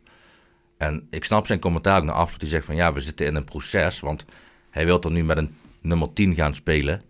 En 0.76 1.06
ik 1.10 1.24
snap 1.24 1.46
zijn 1.46 1.60
commentaar 1.60 1.98
ook 1.98 2.04
naar 2.04 2.14
af. 2.14 2.38
Die 2.38 2.48
zegt 2.48 2.64
van 2.64 2.76
ja, 2.76 2.92
we 2.92 3.00
zitten 3.00 3.26
in 3.26 3.34
een 3.34 3.44
proces. 3.44 4.00
Want 4.00 4.24
hij 4.70 4.84
wil 4.84 5.02
er 5.02 5.10
nu 5.10 5.24
met 5.24 5.36
een 5.36 5.56
nummer 5.80 6.12
10 6.12 6.34
gaan 6.34 6.54
spelen. 6.54 7.02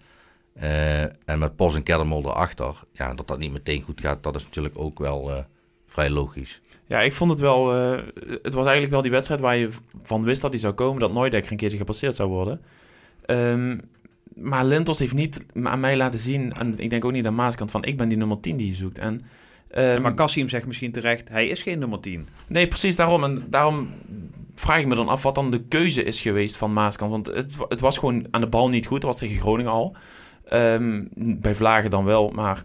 Eh, 0.52 1.02
en 1.02 1.38
met 1.38 1.56
Pos 1.56 1.74
en 1.74 1.82
Keddermol 1.82 2.24
erachter, 2.24 2.74
ja, 2.92 3.14
dat 3.14 3.28
dat 3.28 3.38
niet 3.38 3.52
meteen 3.52 3.82
goed 3.82 4.00
gaat, 4.00 4.22
dat 4.22 4.36
is 4.36 4.44
natuurlijk 4.44 4.78
ook 4.78 4.98
wel 4.98 5.30
eh, 5.30 5.44
vrij 5.90 6.10
logisch. 6.10 6.60
Ja, 6.86 7.00
ik 7.00 7.12
vond 7.12 7.30
het 7.30 7.40
wel... 7.40 7.74
eh, 7.74 7.98
het 8.42 8.54
was 8.54 8.64
eigenlijk 8.64 8.90
wel 8.90 9.02
die 9.02 9.10
wedstrijd 9.10 9.40
waar 9.40 9.56
je 9.56 9.68
van 10.02 10.22
wist 10.22 10.40
dat 10.40 10.50
hij 10.50 10.60
zou 10.60 10.74
komen... 10.74 11.00
dat 11.00 11.12
Neudekker 11.12 11.50
een 11.50 11.56
keertje 11.56 11.78
gepasseerd 11.78 12.16
zou 12.16 12.28
worden. 12.28 12.60
Ehm, 13.26 13.78
maar 14.34 14.64
Lintos 14.64 14.98
heeft 14.98 15.14
niet 15.14 15.44
aan 15.62 15.80
mij 15.80 15.96
laten 15.96 16.18
zien... 16.18 16.52
en 16.52 16.78
ik 16.78 16.90
denk 16.90 17.04
ook 17.04 17.12
niet 17.12 17.26
aan 17.26 17.34
Maaskant 17.34 17.70
van... 17.70 17.84
ik 17.84 17.96
ben 17.96 18.08
die 18.08 18.18
nummer 18.18 18.40
10 18.40 18.56
die 18.56 18.66
je 18.66 18.72
zoekt. 18.72 18.98
En, 18.98 19.20
ehm, 19.68 20.02
maar 20.02 20.14
Kassim 20.14 20.48
zegt 20.48 20.66
misschien 20.66 20.92
terecht, 20.92 21.28
hij 21.28 21.48
is 21.48 21.62
geen 21.62 21.78
nummer 21.78 22.00
10. 22.00 22.28
Nee, 22.48 22.68
precies 22.68 22.96
daarom. 22.96 23.24
En 23.24 23.46
daarom 23.48 23.88
vraag 24.54 24.80
ik 24.80 24.86
me 24.86 24.94
dan 24.94 25.08
af 25.08 25.22
wat 25.22 25.34
dan 25.34 25.50
de 25.50 25.62
keuze 25.62 26.02
is 26.02 26.20
geweest 26.20 26.56
van 26.56 26.72
Maaskant. 26.72 27.10
Want 27.10 27.26
het, 27.26 27.56
het 27.68 27.80
was 27.80 27.98
gewoon 27.98 28.26
aan 28.30 28.40
de 28.40 28.46
bal 28.48 28.68
niet 28.68 28.86
goed. 28.86 29.00
Dat 29.00 29.10
was 29.10 29.20
tegen 29.20 29.40
Groningen 29.40 29.72
al. 29.72 29.96
Ehm, 30.44 31.04
bij 31.14 31.54
Vlagen 31.54 31.90
dan 31.90 32.04
wel, 32.04 32.30
maar... 32.30 32.64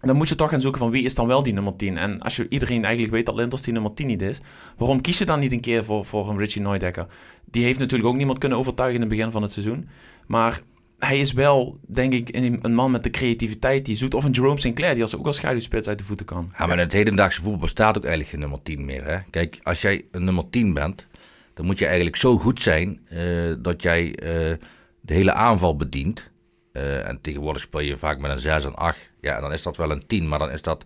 Dan 0.00 0.16
moet 0.16 0.28
je 0.28 0.34
toch 0.34 0.50
gaan 0.50 0.60
zoeken 0.60 0.80
van 0.80 0.90
wie 0.90 1.04
is 1.04 1.14
dan 1.14 1.26
wel 1.26 1.42
die 1.42 1.52
nummer 1.52 1.76
10. 1.76 1.98
En 1.98 2.20
als 2.20 2.36
je 2.36 2.46
iedereen 2.48 2.84
eigenlijk 2.84 3.14
weet 3.14 3.26
dat 3.26 3.34
Lintos 3.34 3.62
die 3.62 3.72
nummer 3.72 3.94
10 3.94 4.06
niet 4.06 4.22
is... 4.22 4.40
waarom 4.76 5.00
kies 5.00 5.18
je 5.18 5.24
dan 5.24 5.40
niet 5.40 5.52
een 5.52 5.60
keer 5.60 5.84
voor, 5.84 6.04
voor 6.04 6.28
een 6.28 6.38
Richie 6.38 6.62
Neudekker? 6.62 7.06
Die 7.44 7.64
heeft 7.64 7.78
natuurlijk 7.78 8.08
ook 8.08 8.16
niemand 8.16 8.38
kunnen 8.38 8.58
overtuigen 8.58 9.00
in 9.00 9.08
het 9.08 9.16
begin 9.16 9.32
van 9.32 9.42
het 9.42 9.52
seizoen. 9.52 9.88
Maar 10.26 10.60
hij 10.98 11.18
is 11.18 11.32
wel, 11.32 11.78
denk 11.86 12.12
ik, 12.12 12.28
een 12.62 12.74
man 12.74 12.90
met 12.90 13.04
de 13.04 13.10
creativiteit 13.10 13.84
die 13.86 13.94
zoekt. 13.94 14.14
Of 14.14 14.24
een 14.24 14.30
Jerome 14.30 14.60
Sinclair, 14.60 14.94
die 14.94 15.02
als 15.02 15.16
ook 15.16 15.26
als 15.26 15.36
schaduwspits 15.36 15.88
uit 15.88 15.98
de 15.98 16.04
voeten 16.04 16.26
kan. 16.26 16.52
Ja, 16.58 16.66
maar 16.66 16.76
in 16.76 16.82
het 16.82 16.92
hedendaagse 16.92 17.40
voetbal 17.40 17.60
bestaat 17.60 17.96
ook 17.96 18.04
eigenlijk 18.04 18.30
geen 18.30 18.40
nummer 18.40 18.62
10 18.62 18.84
meer. 18.84 19.04
Hè? 19.04 19.18
Kijk, 19.30 19.58
als 19.62 19.80
jij 19.80 20.04
een 20.10 20.24
nummer 20.24 20.50
10 20.50 20.74
bent, 20.74 21.06
dan 21.54 21.66
moet 21.66 21.78
je 21.78 21.86
eigenlijk 21.86 22.16
zo 22.16 22.38
goed 22.38 22.60
zijn 22.60 23.00
eh, 23.08 23.54
dat 23.58 23.82
jij 23.82 24.14
eh, 24.14 24.56
de 25.00 25.14
hele 25.14 25.32
aanval 25.32 25.76
bedient. 25.76 26.30
Eh, 26.72 27.08
en 27.08 27.20
tegenwoordig 27.20 27.62
speel 27.62 27.80
je 27.80 27.96
vaak 27.96 28.18
met 28.18 28.30
een 28.30 28.38
6 28.38 28.64
en 28.64 28.74
8. 28.74 29.10
Ja, 29.20 29.34
en 29.34 29.40
dan 29.40 29.52
is 29.52 29.62
dat 29.62 29.76
wel 29.76 29.90
een 29.90 30.06
10, 30.06 30.28
maar 30.28 30.38
dan 30.38 30.50
is 30.50 30.62
dat 30.62 30.84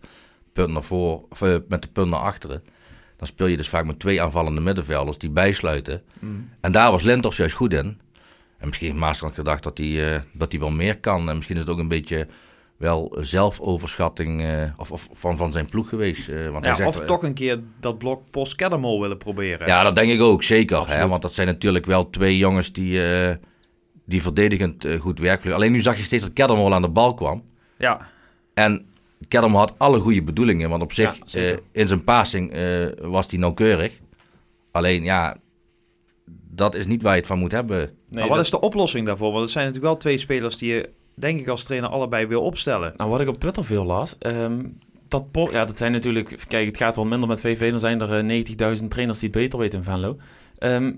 punt 0.52 0.72
naar 0.72 0.82
voor, 0.82 1.24
of, 1.28 1.42
eh, 1.42 1.56
met 1.68 1.82
de 1.82 1.88
punt 1.88 2.10
naar 2.10 2.20
achteren. 2.20 2.62
Dan 3.16 3.26
speel 3.26 3.46
je 3.46 3.56
dus 3.56 3.68
vaak 3.68 3.84
met 3.84 3.98
twee 3.98 4.22
aanvallende 4.22 4.60
middenvelders 4.60 5.18
die 5.18 5.30
bijsluiten. 5.30 6.02
Mm. 6.18 6.50
En 6.60 6.72
daar 6.72 6.90
was 6.90 7.02
Lenters 7.02 7.36
juist 7.36 7.54
goed 7.54 7.72
in. 7.72 8.00
En 8.58 8.66
misschien 8.66 8.88
heeft 8.88 9.00
Maastrand 9.00 9.34
gedacht 9.34 9.62
dat 9.62 9.78
hij, 9.78 10.14
eh, 10.14 10.20
dat 10.32 10.52
hij 10.52 10.60
wel 10.60 10.70
meer 10.70 10.98
kan. 10.98 11.28
En 11.28 11.34
misschien 11.36 11.56
is 11.56 11.62
het 11.62 11.70
ook 11.70 11.78
een 11.78 11.88
beetje 11.88 12.26
wel 12.76 13.16
zelfoverschatting 13.20 14.42
of, 14.76 14.90
of 14.92 15.08
van, 15.12 15.36
van 15.36 15.52
zijn 15.52 15.66
ploeg 15.66 15.88
geweest. 15.88 16.26
want 16.26 16.38
hij 16.38 16.70
Ja, 16.70 16.74
zegt, 16.74 16.88
of 16.88 17.06
toch 17.06 17.22
een 17.22 17.34
keer 17.34 17.60
dat 17.80 17.98
blok 17.98 18.30
Post 18.30 18.56
willen 18.56 19.18
proberen. 19.18 19.66
Ja, 19.66 19.82
dat 19.82 19.94
denk 19.94 20.10
ik 20.10 20.20
ook, 20.20 20.42
zeker. 20.42 20.88
Hè? 20.88 21.08
Want 21.08 21.22
dat 21.22 21.34
zijn 21.34 21.46
natuurlijk 21.46 21.86
wel 21.86 22.10
twee 22.10 22.38
jongens 22.38 22.72
die, 22.72 23.00
die 24.04 24.22
verdedigend 24.22 24.84
eh, 24.84 25.00
goed 25.00 25.18
werk. 25.18 25.46
Alleen 25.46 25.72
nu 25.72 25.80
zag 25.80 25.96
je 25.96 26.02
steeds 26.02 26.22
dat 26.22 26.32
Keddermol 26.32 26.74
aan 26.74 26.82
de 26.82 26.88
bal 26.88 27.14
kwam. 27.14 27.42
Ja. 27.78 28.08
En 28.54 28.86
Keddermol 29.28 29.58
had 29.58 29.74
alle 29.76 30.00
goede 30.00 30.22
bedoelingen. 30.22 30.68
Want 30.70 30.82
op 30.82 30.92
zich, 30.92 31.18
Ja, 31.24 31.40
eh, 31.40 31.56
in 31.72 31.88
zijn 31.88 32.04
passing 32.04 32.52
eh, 32.52 32.86
was 33.00 33.30
hij 33.30 33.38
nauwkeurig. 33.38 33.92
Alleen, 34.70 35.04
ja, 35.04 35.36
dat 36.50 36.74
is 36.74 36.86
niet 36.86 37.02
waar 37.02 37.12
je 37.12 37.18
het 37.18 37.26
van 37.26 37.38
moet 37.38 37.52
hebben. 37.52 37.96
maar 38.10 38.28
wat 38.28 38.40
is 38.40 38.50
de 38.50 38.60
oplossing 38.60 39.06
daarvoor? 39.06 39.30
Want 39.30 39.42
het 39.42 39.50
zijn 39.50 39.64
natuurlijk 39.66 39.92
wel 39.92 40.02
twee 40.02 40.18
spelers 40.18 40.56
die 40.56 40.74
je, 40.74 40.90
denk 41.14 41.40
ik, 41.40 41.48
als 41.48 41.64
trainer 41.64 41.90
allebei 41.90 42.26
wil 42.26 42.42
opstellen. 42.42 42.92
Nou, 42.96 43.10
wat 43.10 43.20
ik 43.20 43.28
op 43.28 43.38
Twitter 43.38 43.64
veel 43.64 43.84
las, 43.84 44.18
ehm, 44.18 44.62
dat, 45.08 45.24
ja, 45.50 45.64
dat 45.64 45.78
zijn 45.78 45.92
natuurlijk, 45.92 46.44
kijk, 46.48 46.66
het 46.66 46.76
gaat 46.76 46.96
wel 46.96 47.04
minder 47.04 47.28
met 47.28 47.40
VV, 47.40 47.70
dan 47.70 47.80
zijn 47.80 48.00
er 48.00 48.16
eh, 48.16 48.78
90.000 48.78 48.88
trainers 48.88 49.18
die 49.18 49.28
het 49.28 49.38
beter 49.38 49.58
weten 49.58 49.78
in 49.78 49.84
Venlo. 49.84 50.16
Ehm, 50.58 50.92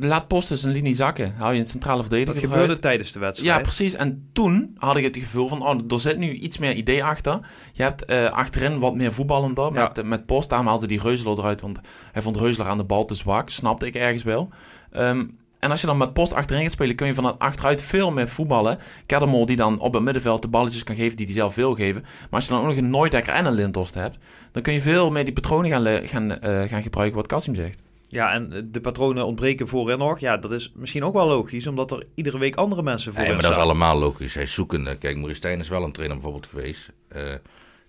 laat 0.00 0.28
Post 0.28 0.50
eens 0.50 0.62
een 0.62 0.70
linie 0.70 0.94
zakken. 0.94 1.34
Hou 1.36 1.52
je 1.54 1.58
een 1.58 1.66
centrale 1.66 2.00
verdediger 2.00 2.34
Dat 2.34 2.42
eruit. 2.42 2.58
gebeurde 2.60 2.80
tijdens 2.80 3.12
de 3.12 3.18
wedstrijd. 3.18 3.52
Ja, 3.56 3.60
precies. 3.62 3.94
En 3.94 4.28
toen 4.32 4.74
had 4.78 4.96
ik 4.96 5.04
het 5.04 5.16
gevoel 5.16 5.48
van, 5.48 5.62
oh, 5.66 5.78
er 5.92 6.00
zit 6.00 6.16
nu 6.18 6.30
iets 6.32 6.58
meer 6.58 6.74
idee 6.74 7.04
achter. 7.04 7.40
Je 7.72 7.82
hebt 7.82 8.04
eh, 8.04 8.30
achterin 8.30 8.78
wat 8.78 8.94
meer 8.94 9.12
voetballender 9.12 9.72
Ja. 9.74 9.82
met, 9.88 9.98
eh, 9.98 10.04
met 10.04 10.26
Post. 10.26 10.48
Daarom 10.48 10.66
haalde 10.68 10.86
die 10.86 11.00
Reuzeler 11.00 11.38
eruit, 11.38 11.60
want 11.60 11.80
hij 12.12 12.22
vond 12.22 12.36
Reuzeler 12.36 12.68
aan 12.70 12.78
de 12.78 12.84
bal 12.84 13.04
te 13.04 13.14
zwak. 13.14 13.50
Snapte 13.50 13.86
ik 13.86 13.94
ergens 13.94 14.22
wel. 14.22 14.48
Ehm, 14.92 15.26
en 15.58 15.70
als 15.70 15.80
je 15.80 15.86
dan 15.86 15.96
met 15.98 16.12
Post 16.12 16.32
achterin 16.34 16.62
gaat 16.62 16.72
spelen, 16.72 16.94
kun 16.96 17.06
je 17.06 17.14
vanuit 17.14 17.38
achteruit 17.38 17.82
veel 17.82 18.10
meer 18.12 18.28
voetballen. 18.28 18.78
Keddermol 19.06 19.46
die 19.46 19.56
dan 19.56 19.78
op 19.80 19.94
het 19.94 20.02
middenveld 20.02 20.42
de 20.42 20.48
balletjes 20.48 20.84
kan 20.84 20.96
geven 20.96 21.16
die 21.16 21.26
hij 21.26 21.34
zelf 21.34 21.54
wil 21.54 21.74
geven. 21.74 22.00
Maar 22.02 22.28
als 22.30 22.44
je 22.44 22.50
dan 22.50 22.60
ook 22.60 22.66
nog 22.66 22.76
een 22.76 22.90
Nooidekker 22.90 23.32
en 23.32 23.44
een 23.44 23.52
Lintost 23.52 23.94
hebt, 23.94 24.18
dan 24.52 24.62
kun 24.62 24.72
je 24.72 24.80
veel 24.80 25.10
meer 25.10 25.24
die 25.24 25.32
patronen 25.34 25.70
gaan, 25.70 26.06
gaan, 26.06 26.40
eh, 26.40 26.68
gaan 26.68 26.82
gebruiken, 26.82 27.16
wat 27.16 27.26
Kassim 27.26 27.54
zegt. 27.54 27.80
Ja, 28.08 28.32
en 28.32 28.68
de 28.72 28.80
patronen 28.80 29.26
ontbreken 29.26 29.68
voorin 29.68 29.98
nog. 29.98 30.18
Ja, 30.20 30.36
dat 30.36 30.52
is 30.52 30.72
misschien 30.74 31.04
ook 31.04 31.14
wel 31.14 31.26
logisch, 31.26 31.66
omdat 31.66 31.90
er 31.90 32.06
iedere 32.14 32.38
week 32.38 32.54
andere 32.56 32.82
mensen 32.82 33.12
voor 33.12 33.22
Nee, 33.22 33.32
maar 33.32 33.42
dat 33.42 33.50
is 33.50 33.56
allemaal 33.56 33.98
logisch. 33.98 34.34
Hij 34.34 34.42
is 34.42 34.54
zoekende. 34.54 34.96
Kijk, 34.96 35.16
Maurice 35.16 35.38
Stijn 35.38 35.58
is 35.58 35.68
wel 35.68 35.82
een 35.84 35.92
trainer 35.92 36.16
bijvoorbeeld 36.16 36.46
geweest. 36.46 36.92
eh, 37.08 37.34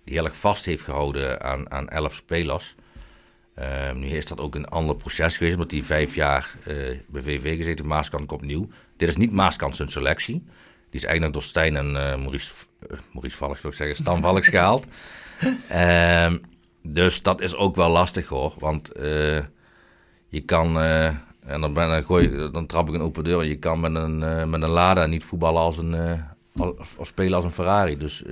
die 0.04 0.14
heel 0.14 0.24
erg 0.24 0.36
vast 0.36 0.64
heeft 0.64 0.82
gehouden 0.82 1.42
aan, 1.42 1.70
aan 1.70 1.88
elf 1.88 2.14
spelers. 2.14 2.74
Eh, 3.54 3.92
nu 3.92 4.06
is 4.06 4.26
dat 4.26 4.38
ook 4.38 4.54
een 4.54 4.68
ander 4.68 4.96
proces 4.96 5.36
geweest, 5.36 5.56
omdat 5.56 5.70
hij 5.70 5.82
vijf 5.82 6.14
jaar 6.14 6.54
eh, 6.64 6.74
bij 7.08 7.22
VV 7.22 7.56
gezeten. 7.56 7.86
Maaskant 7.86 8.32
opnieuw. 8.32 8.68
Dit 8.96 9.08
is 9.08 9.16
niet 9.16 9.32
Maaskant 9.32 9.76
zijn 9.76 9.88
selectie. 9.88 10.34
Die 10.90 11.00
is 11.00 11.04
eigenlijk 11.04 11.32
door 11.32 11.42
Stijn 11.42 11.76
en 11.76 11.86
eh, 11.86 12.16
Maurice, 12.16 12.52
Maurice 13.12 13.36
Valks, 13.36 13.60
wil 13.60 13.70
ik 13.70 13.76
zeggen, 13.76 13.96
Stan 13.96 14.20
Valks 14.26 14.48
gehaald. 14.48 14.86
Ehm, 15.68 16.36
dus 16.82 17.22
dat 17.22 17.40
is 17.40 17.54
ook 17.54 17.76
wel 17.76 17.90
lastig 17.90 18.26
hoor. 18.28 18.54
Want 18.58 18.90
je 20.30 20.40
kan, 20.40 20.80
eh, 20.80 21.04
en 21.46 21.60
dan, 21.60 21.72
ben, 21.72 21.88
dan, 21.88 22.04
gooi, 22.04 22.50
dan 22.50 22.66
trap 22.66 22.88
ik 22.88 22.94
een 22.94 23.00
open 23.00 23.24
deur. 23.24 23.44
Je 23.44 23.58
kan 23.58 23.80
met 23.80 23.94
een, 23.94 24.22
eh, 24.22 24.44
met 24.44 24.62
een 24.62 24.68
Lada 24.68 25.06
niet 25.06 25.24
voetballen 25.24 25.60
als 25.62 25.78
een, 25.78 25.94
al- 26.56 26.76
of, 26.78 26.94
of 26.98 27.06
spelen 27.06 27.34
als 27.34 27.44
een 27.44 27.50
Ferrari. 27.52 27.96
Dus 27.96 28.24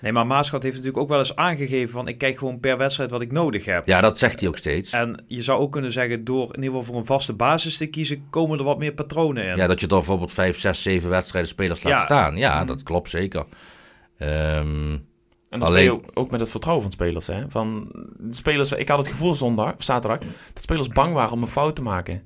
Nee, 0.00 0.12
maar 0.12 0.26
Maaschat 0.26 0.62
heeft 0.62 0.74
natuurlijk 0.76 1.02
ook 1.02 1.08
wel 1.08 1.18
eens 1.18 1.36
aangegeven 1.36 1.88
van... 1.92 2.08
ik 2.08 2.18
kijk 2.18 2.38
gewoon 2.38 2.60
per 2.60 2.76
wedstrijd 2.76 3.10
wat 3.10 3.20
ik 3.22 3.32
nodig 3.32 3.64
heb. 3.64 3.86
ja, 3.86 4.00
dat 4.00 4.18
zegt 4.18 4.40
hij 4.40 4.48
ook 4.48 4.56
steeds. 4.56 4.92
En 4.92 5.24
je 5.26 5.42
zou 5.42 5.60
ook 5.60 5.72
kunnen 5.72 5.92
zeggen, 5.92 6.24
door 6.24 6.42
in 6.54 6.62
ieder 6.62 6.68
geval 6.68 6.82
voor 6.82 6.96
een 6.96 7.04
vaste 7.06 7.32
basis 7.32 7.76
te 7.76 7.86
kiezen... 7.86 8.26
komen 8.30 8.58
er 8.58 8.64
wat 8.64 8.78
meer 8.78 8.92
patronen 8.92 9.44
in. 9.44 9.56
Ja, 9.56 9.66
dat 9.66 9.80
je 9.80 9.86
toch 9.86 9.98
bijvoorbeeld 9.98 10.32
vijf, 10.32 10.58
zes, 10.60 10.82
zeven 10.82 11.10
wedstrijden 11.10 11.50
spelers 11.50 11.82
laat 11.82 11.92
Ja. 11.92 11.98
staan. 11.98 12.36
Ja, 12.36 12.56
Mhm. 12.56 12.66
dat 12.66 12.82
klopt 12.82 13.10
zeker. 13.10 13.44
Ehm, 14.18 14.96
En 15.48 15.62
Alleen- 15.62 15.84
speel 15.84 16.00
je 16.04 16.16
ook, 16.16 16.30
met 16.30 16.40
het 16.40 16.50
vertrouwen 16.50 16.84
van 16.84 16.92
spelers. 16.92 17.26
Hè? 17.26 17.44
Van 17.48 17.88
de 18.18 18.36
spelers. 18.36 18.72
Ik 18.72 18.88
had 18.88 18.98
het 18.98 19.08
gevoel 19.08 19.34
zondag, 19.34 19.74
of 19.74 19.82
zaterdag, 19.82 20.18
dat 20.52 20.62
spelers 20.62 20.88
bang 20.88 21.12
waren 21.12 21.32
om 21.32 21.42
een 21.42 21.48
fout 21.48 21.76
te 21.76 21.82
maken. 21.82 22.22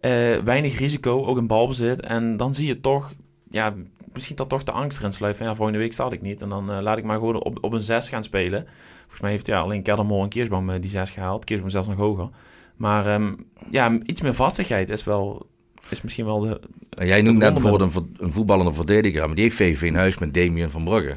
Eh, 0.00 0.36
weinig 0.44 0.78
risico, 0.78 1.24
ook 1.24 1.38
in 1.38 1.46
balbezit. 1.46 2.00
En 2.00 2.36
dan 2.36 2.54
zie 2.54 2.66
je 2.66 2.80
toch, 2.80 3.12
ja, 3.50 3.74
misschien 4.12 4.36
dat 4.36 4.48
toch 4.48 4.62
de 4.62 4.72
angst 4.72 4.98
erin 4.98 5.12
sluit. 5.12 5.36
Van 5.36 5.46
ja, 5.46 5.54
volgende 5.54 5.80
week 5.80 5.92
sta 5.92 6.10
ik 6.10 6.22
niet. 6.22 6.42
En 6.42 6.48
dan 6.48 6.72
eh, 6.72 6.80
laat 6.80 6.98
ik 6.98 7.04
maar 7.04 7.18
gewoon 7.18 7.42
op, 7.42 7.58
op 7.60 7.72
een 7.72 7.82
6 7.82 8.08
gaan 8.08 8.22
spelen. 8.22 8.66
Volgens 9.00 9.20
mij 9.20 9.30
heeft 9.30 9.46
ja, 9.46 9.60
alleen 9.60 9.82
Keddermol 9.82 10.22
en 10.22 10.28
Keersboom 10.28 10.70
eh, 10.70 10.80
die 10.80 10.90
6 10.90 11.10
gehaald. 11.10 11.44
Keersboom 11.44 11.70
zelfs 11.70 11.88
nog 11.88 11.96
hoger. 11.96 12.28
Maar 12.76 13.06
ehm, 13.06 13.32
ja, 13.70 13.98
iets 14.06 14.20
meer 14.20 14.34
vastigheid 14.34 14.90
is 14.90 15.04
wel, 15.04 15.46
is 15.88 16.02
misschien 16.02 16.24
wel 16.24 16.40
de... 16.40 16.60
Jij 16.90 17.22
noemt 17.22 17.38
net 17.38 17.52
bijvoorbeeld 17.52 17.96
een, 17.96 18.16
een 18.16 18.32
voetballende 18.32 18.72
verdediger, 18.72 19.26
maar 19.26 19.34
die 19.34 19.44
heeft 19.44 19.56
VV 19.56 19.82
in 19.82 19.94
huis 19.94 20.18
met 20.18 20.34
Damien 20.34 20.70
van 20.70 20.84
Brugge. 20.84 21.16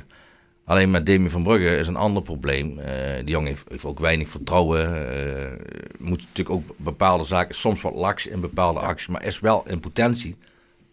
Alleen 0.67 0.91
met 0.91 1.05
Damien 1.05 1.29
van 1.29 1.43
Brugge 1.43 1.77
is 1.77 1.87
een 1.87 1.95
ander 1.95 2.23
probleem. 2.23 2.79
Eh, 2.79 3.15
die 3.17 3.29
jongen 3.29 3.47
heeft, 3.47 3.65
heeft 3.69 3.85
ook 3.85 3.99
weinig 3.99 4.29
vertrouwen. 4.29 5.09
eh, 5.11 5.51
moet 5.99 6.19
natuurlijk 6.19 6.49
ook 6.49 6.75
bepaalde 6.77 7.23
zaken, 7.23 7.55
soms 7.55 7.81
wat 7.81 7.95
laks 7.95 8.27
in 8.27 8.41
bepaalde 8.41 8.79
acties, 8.79 9.07
maar 9.07 9.25
is 9.25 9.39
wel 9.39 9.63
in 9.67 9.79
potentie 9.79 10.35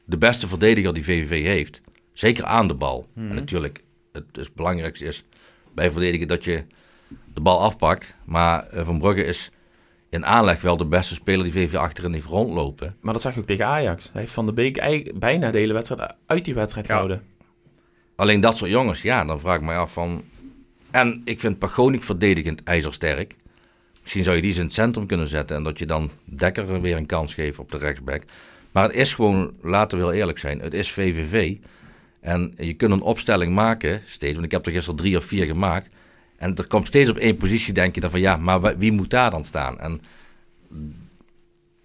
de 0.05 0.19
beste 0.19 0.49
verdediger 0.49 0.95
die 0.95 1.05
VVV 1.05 1.45
heeft. 1.45 1.81
Zeker 2.13 2.45
aan 2.45 2.69
de 2.69 2.75
bal. 2.75 3.07
Mhm. 3.15 3.29
En 3.29 3.35
natuurlijk, 3.35 3.83
het, 4.13 4.25
het 4.33 4.55
belangrijkste 4.55 5.05
is 5.05 5.25
bij 5.75 5.91
verdedigen 5.91 6.29
dat 6.29 6.45
je 6.45 6.65
de 7.35 7.41
bal 7.41 7.61
afpakt. 7.61 8.17
Maar 8.25 8.67
eh, 8.67 8.85
Van 8.85 8.99
Brugge 8.99 9.25
is 9.25 9.51
in 10.09 10.27
aanleg 10.27 10.61
wel 10.61 10.77
de 10.77 10.87
beste 10.87 11.15
speler 11.15 11.45
die 11.45 11.53
VV 11.53 11.75
achterin 11.75 12.13
heeft 12.13 12.27
rondlopen. 12.27 12.97
Maar 13.01 13.13
dat 13.13 13.23
zag 13.23 13.35
je 13.35 13.41
ook 13.41 13.47
tegen 13.47 13.67
Ajax. 13.67 14.11
Hij 14.13 14.21
heeft 14.21 14.35
Van 14.35 14.47
de 14.47 14.53
Beek 14.53 15.13
bijna 15.19 15.51
de 15.51 15.59
hele 15.59 15.73
wedstrijd 15.73 16.15
uit 16.27 16.45
die 16.45 16.55
wedstrijd 16.55 16.87
gehouden. 16.87 17.23
Alleen 18.17 18.41
dat 18.41 18.57
soort 18.57 18.71
jongens, 18.71 19.03
ja, 19.03 19.25
dan 19.25 19.41
vraag 19.41 19.57
ik 19.57 19.65
me 19.65 19.75
af 19.75 19.93
van... 19.93 20.23
En 20.91 21.23
ik 21.25 21.41
vind 21.41 21.59
Pagonik 21.59 22.03
verdedigend 22.03 22.63
ijzersterk. 22.63 23.37
Misschien 24.01 24.25
zou 24.25 24.37
je 24.37 24.43
die 24.43 24.51
eens 24.51 24.61
in 24.61 24.65
het 24.65 24.75
centrum 24.75 25.07
kunnen 25.07 25.29
zetten... 25.29 25.57
en 25.57 25.63
dat 25.63 25.79
je 25.79 25.87
dan 25.87 26.11
Dekker 26.25 26.81
weer 26.81 26.97
een 26.97 27.07
kans 27.07 27.35
geeft 27.35 27.59
op 27.59 27.71
de 27.71 27.79
rechtsback. 27.79 28.23
Maar 28.73 28.83
het 28.85 28.95
is 28.95 29.15
gewoon, 29.15 29.53
laten 29.63 29.99
we 29.99 30.05
heel 30.05 30.13
eerlijk 30.13 30.39
zijn, 30.39 30.61
het 30.61 30.75
is 30.75 30.91
VVV. 30.91 31.57
En 32.21 32.55
je 32.57 32.75
kunt 32.75 32.93
een 32.93 33.01
opstelling 33.01 33.55
maken 33.55 34.03
steeds... 34.07 34.33
want 34.33 34.45
ik 34.45 34.51
heb 34.51 34.67
er 34.67 34.73
gisteren 34.73 34.99
drie 34.99 35.17
of 35.17 35.25
vier 35.25 35.47
gemaakt... 35.47 35.89
en 36.37 36.57
er 36.57 36.67
komt 36.67 36.87
steeds 36.87 37.11
op 37.11 37.17
één 37.17 37.37
positie, 37.37 37.73
denk 37.73 37.95
je 37.95 38.01
dan 38.01 38.11
van... 38.11 38.21
ja, 38.21 38.37
maar 38.37 38.79
wie 38.79 38.93
moet 38.93 39.11
daar 39.11 39.31
dan 39.31 39.45
staan? 39.45 39.81
En 39.81 40.01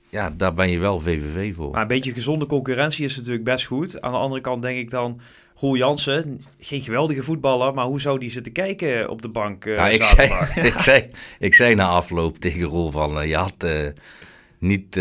ja, 0.10 0.30
daar 0.30 0.54
ben 0.54 0.70
je 0.70 0.80
wel 0.80 1.00
VVV 1.00 1.56
voor. 1.56 1.72
Maar 1.72 1.82
een 1.82 1.88
beetje 1.88 2.14
gezonde 2.14 2.46
concurrentie 2.46 3.06
is 3.06 3.16
natuurlijk 3.16 3.44
best 3.44 3.66
goed. 3.66 4.02
Aan 4.02 4.12
de 4.12 4.18
andere 4.18 4.42
kant 4.42 4.62
denk 4.62 4.78
ik 4.78 4.90
dan... 4.90 5.20
Roel 5.60 5.76
Jansen, 5.76 6.46
geen 6.60 6.82
geweldige 6.82 7.24
voetballer... 7.24 7.74
maar 7.74 7.86
hoe 7.86 8.02
zou 8.02 8.20
die 8.20 8.32
zitten 8.32 8.52
kijken 8.52 9.10
op 9.10 9.22
de 9.22 9.30
bank 9.30 9.66
Ja, 9.66 9.88
ik, 9.88 10.04
zei, 10.04 10.32
ik, 10.72 10.80
zei, 10.80 11.12
ik 11.40 11.54
zei 11.54 11.76
na 11.76 11.88
afloop 11.88 12.38
tegen 12.38 12.62
Roel 12.62 12.92
van... 12.92 13.22
eh, 13.22 13.28
je 13.28 13.36
had 13.36 13.56
eh, 13.58 13.88
niet, 14.60 14.96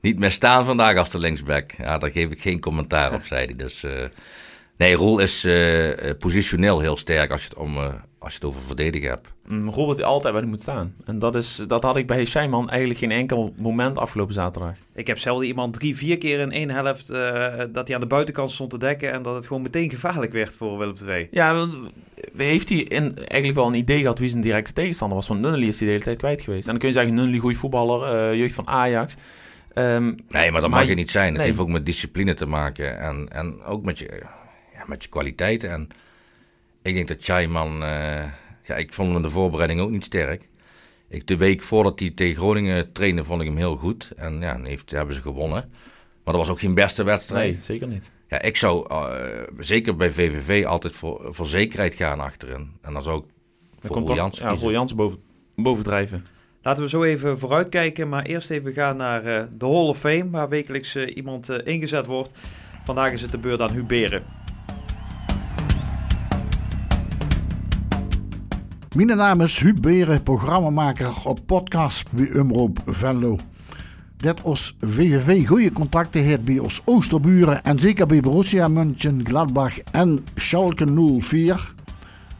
niet 0.00 0.18
meer 0.18 0.30
staan 0.30 0.64
vandaag 0.64 0.96
als 0.96 1.10
de 1.10 1.18
linksback. 1.18 1.72
Ja, 1.72 1.98
daar 1.98 2.10
geef 2.10 2.30
ik 2.30 2.40
geen 2.42 2.60
commentaar 2.60 3.14
op, 3.14 3.22
zei 3.22 3.44
hij. 3.44 3.56
Dus, 3.56 3.86
Nee, 4.76 4.94
Roel 4.94 5.18
is 5.18 5.46
positioneel 6.18 6.80
heel 6.80 6.96
sterk 6.96 7.30
als 7.30 7.42
je 7.42 7.48
het, 7.48 7.58
om, 7.58 7.78
als 8.24 8.32
je 8.32 8.38
het 8.38 8.48
over 8.48 8.62
verdedigen 8.62 9.08
hebt. 9.08 9.28
Mm, 9.46 9.68
Roel 9.68 9.88
weet 9.88 10.02
altijd 10.02 10.32
waar 10.32 10.42
hij 10.42 10.50
moet 10.50 10.60
staan. 10.60 10.94
En 11.04 11.18
dat, 11.18 11.34
is, 11.34 11.62
dat 11.66 11.82
had 11.82 11.96
ik 11.96 12.06
bij 12.06 12.24
Scheiman 12.24 12.68
eigenlijk 12.70 12.98
geen 13.00 13.10
enkel 13.10 13.54
moment 13.56 13.98
afgelopen 13.98 14.34
zaterdag. 14.34 14.74
Ik 14.94 15.06
heb 15.06 15.18
zelden 15.18 15.46
iemand 15.46 15.72
drie, 15.74 15.96
vier 15.96 16.18
keer 16.18 16.38
in 16.40 16.52
één 16.52 16.70
helft 16.70 17.10
eh, 17.10 17.58
dat 17.72 17.86
hij 17.86 17.94
aan 17.94 18.00
de 18.00 18.06
buitenkant 18.06 18.50
stond 18.52 18.70
te 18.70 18.78
dekken 18.78 19.12
en 19.12 19.22
dat 19.22 19.34
het 19.34 19.46
gewoon 19.46 19.62
meteen 19.62 19.90
gevaarlijk 19.90 20.32
werd 20.32 20.56
voor 20.56 20.78
Willem 20.78 20.94
II. 21.08 21.28
Ja, 21.30 21.54
want 21.54 21.76
heeft 22.36 22.68
hij 22.68 22.78
in, 22.78 23.16
eigenlijk 23.16 23.54
wel 23.54 23.66
een 23.66 23.74
idee 23.74 24.00
gehad 24.00 24.18
wie 24.18 24.28
zijn 24.28 24.42
directe 24.42 24.72
tegenstander 24.72 25.16
was? 25.16 25.28
Want 25.28 25.40
Nunnely 25.40 25.66
is 25.68 25.76
die 25.78 25.86
de 25.86 25.92
hele 25.92 26.04
tijd 26.04 26.18
kwijt 26.18 26.42
geweest. 26.42 26.64
En 26.64 26.70
dan 26.70 26.78
kun 26.78 26.88
je 26.88 26.94
zeggen, 26.94 27.14
Nunnely, 27.14 27.38
goede 27.38 27.56
voetballer, 27.56 28.02
eh, 28.30 28.38
jeugd 28.38 28.54
van 28.54 28.66
Ajax. 28.68 29.16
Ehm, 29.74 30.04
Nee, 30.04 30.16
maar 30.28 30.60
dat 30.60 30.60
Maar 30.60 30.70
mag 30.70 30.82
je- 30.82 30.88
je 30.88 30.94
niet 30.94 31.10
zijn. 31.10 31.28
Het 31.28 31.36
nee. 31.36 31.46
heeft 31.46 31.58
ook 31.58 31.68
met 31.68 31.86
discipline 31.86 32.34
te 32.34 32.46
maken. 32.46 32.98
En, 32.98 33.26
en 33.30 33.62
ook 33.62 33.84
met 33.84 33.98
je, 33.98 34.22
ja, 34.74 34.84
met 34.86 35.02
je 35.02 35.08
kwaliteiten. 35.08 35.70
En 35.70 35.88
ik 36.84 36.94
denk 36.94 37.08
dat 37.08 37.16
Chaiman... 37.20 37.82
eh, 37.82 38.24
ja, 38.66 38.74
ik 38.76 38.92
vond 38.92 39.08
hem 39.08 39.16
in 39.16 39.22
de 39.22 39.30
voorbereiding 39.30 39.80
ook 39.80 39.90
niet 39.90 40.04
sterk. 40.04 40.48
Ik, 41.08 41.26
de 41.26 41.36
week 41.36 41.62
voordat 41.62 42.00
hij 42.00 42.10
tegen 42.10 42.36
Groningen 42.36 42.92
trainde, 42.92 43.24
vond 43.24 43.40
ik 43.40 43.46
hem 43.46 43.56
heel 43.56 43.76
goed. 43.76 44.12
En 44.16 44.40
ja, 44.40 44.52
dan 44.52 44.64
heeft, 44.64 44.90
hebben 44.90 45.14
ze 45.14 45.20
gewonnen. 45.20 45.70
Maar 46.24 46.34
dat 46.34 46.36
was 46.36 46.48
ook 46.48 46.60
geen 46.60 46.74
beste 46.74 47.04
wedstrijd. 47.04 47.52
nee, 47.52 47.62
zeker 47.62 47.86
niet. 47.88 48.10
Ja, 48.28 48.42
ik 48.42 48.56
zou 48.56 48.88
eh, 48.88 49.42
zeker 49.58 49.96
bij 49.96 50.10
VVV 50.10 50.66
altijd 50.66 50.92
voor, 50.92 51.34
voor 51.34 51.46
zekerheid 51.46 51.94
gaan 51.94 52.20
achterin. 52.20 52.72
En 52.82 52.92
dan 52.92 53.02
zou 53.02 53.18
ik 53.18 53.24
voor 53.78 53.96
Roel 53.96 54.14
Jansen 54.14 54.46
ja. 54.46 54.54
Roel 54.54 54.70
Jansen 54.70 54.96
boven, 54.96 55.18
bovendrijven. 55.56 56.26
Laten 56.62 56.82
we 56.82 56.88
zo 56.88 57.02
even 57.02 57.38
vooruitkijken, 57.38 58.08
maar 58.08 58.24
eerst 58.24 58.50
even 58.50 58.72
gaan 58.72 58.96
naar 58.96 59.24
eh, 59.24 59.44
de 59.58 59.66
Hall 59.66 59.88
of 59.88 59.98
Fame, 59.98 60.30
waar 60.30 60.48
wekelijks 60.48 60.96
iemand 60.96 61.48
eh, 61.48 61.74
ingezet 61.74 62.06
wordt. 62.06 62.32
Vandaag 62.84 63.12
is 63.12 63.22
het 63.22 63.32
de 63.32 63.38
beurt 63.38 63.60
aan 63.60 63.72
Huberen. 63.72 64.43
Mijn 68.94 69.16
naam 69.16 69.40
is 69.40 69.60
Huub 69.60 69.80
Beren, 69.80 70.22
programmamaker 70.22 71.12
op 71.24 71.40
podcast 71.46 72.12
bij 72.12 72.28
Umroep 72.28 72.78
Venlo. 72.86 73.38
Dit 74.16 74.42
ons 74.42 74.76
VVV 74.80 75.46
goede 75.46 75.72
contacten 75.72 76.22
heeft 76.22 76.44
bij 76.44 76.58
ons 76.58 76.82
Oosterburen 76.84 77.64
en 77.64 77.78
zeker 77.78 78.06
bij 78.06 78.20
Borussia 78.20 78.68
München, 78.68 79.26
Gladbach 79.26 79.78
en 79.78 80.24
Schalke 80.34 81.18
04. 81.20 81.74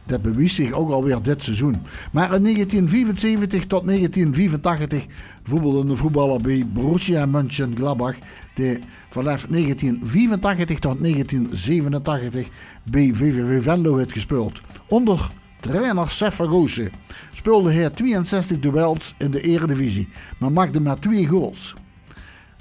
Dat 0.05 0.21
bewijst 0.21 0.55
zich 0.55 0.71
ook 0.71 0.91
alweer 0.91 1.21
dit 1.21 1.43
seizoen. 1.43 1.75
Maar 2.11 2.33
in 2.33 2.43
1975 2.43 3.65
tot 3.65 3.85
1984 3.85 5.05
voetbalde 5.43 5.85
de 5.85 5.95
voetballer 5.95 6.41
bij 6.41 6.67
Borussia 6.73 7.25
München 7.25 7.75
Gladbach, 7.75 8.15
die 8.53 8.79
vanaf 9.09 9.45
1984 9.45 10.79
tot 10.79 10.99
1987 11.01 12.47
bij 12.83 13.09
VVV 13.13 13.63
Venlo 13.63 13.97
heeft 13.97 14.11
gespeeld. 14.11 14.61
Onder 14.87 15.33
trainer 15.67 16.09
Sef 16.09 16.35
Vergozen 16.35 16.91
speelde 17.33 17.71
hij 17.71 17.89
62 17.89 18.59
duels 18.59 19.13
in 19.17 19.31
de 19.31 19.41
eredivisie, 19.41 20.07
maar 20.39 20.51
maakte 20.51 20.79
maar 20.79 20.99
twee 20.99 21.27
goals. 21.27 21.73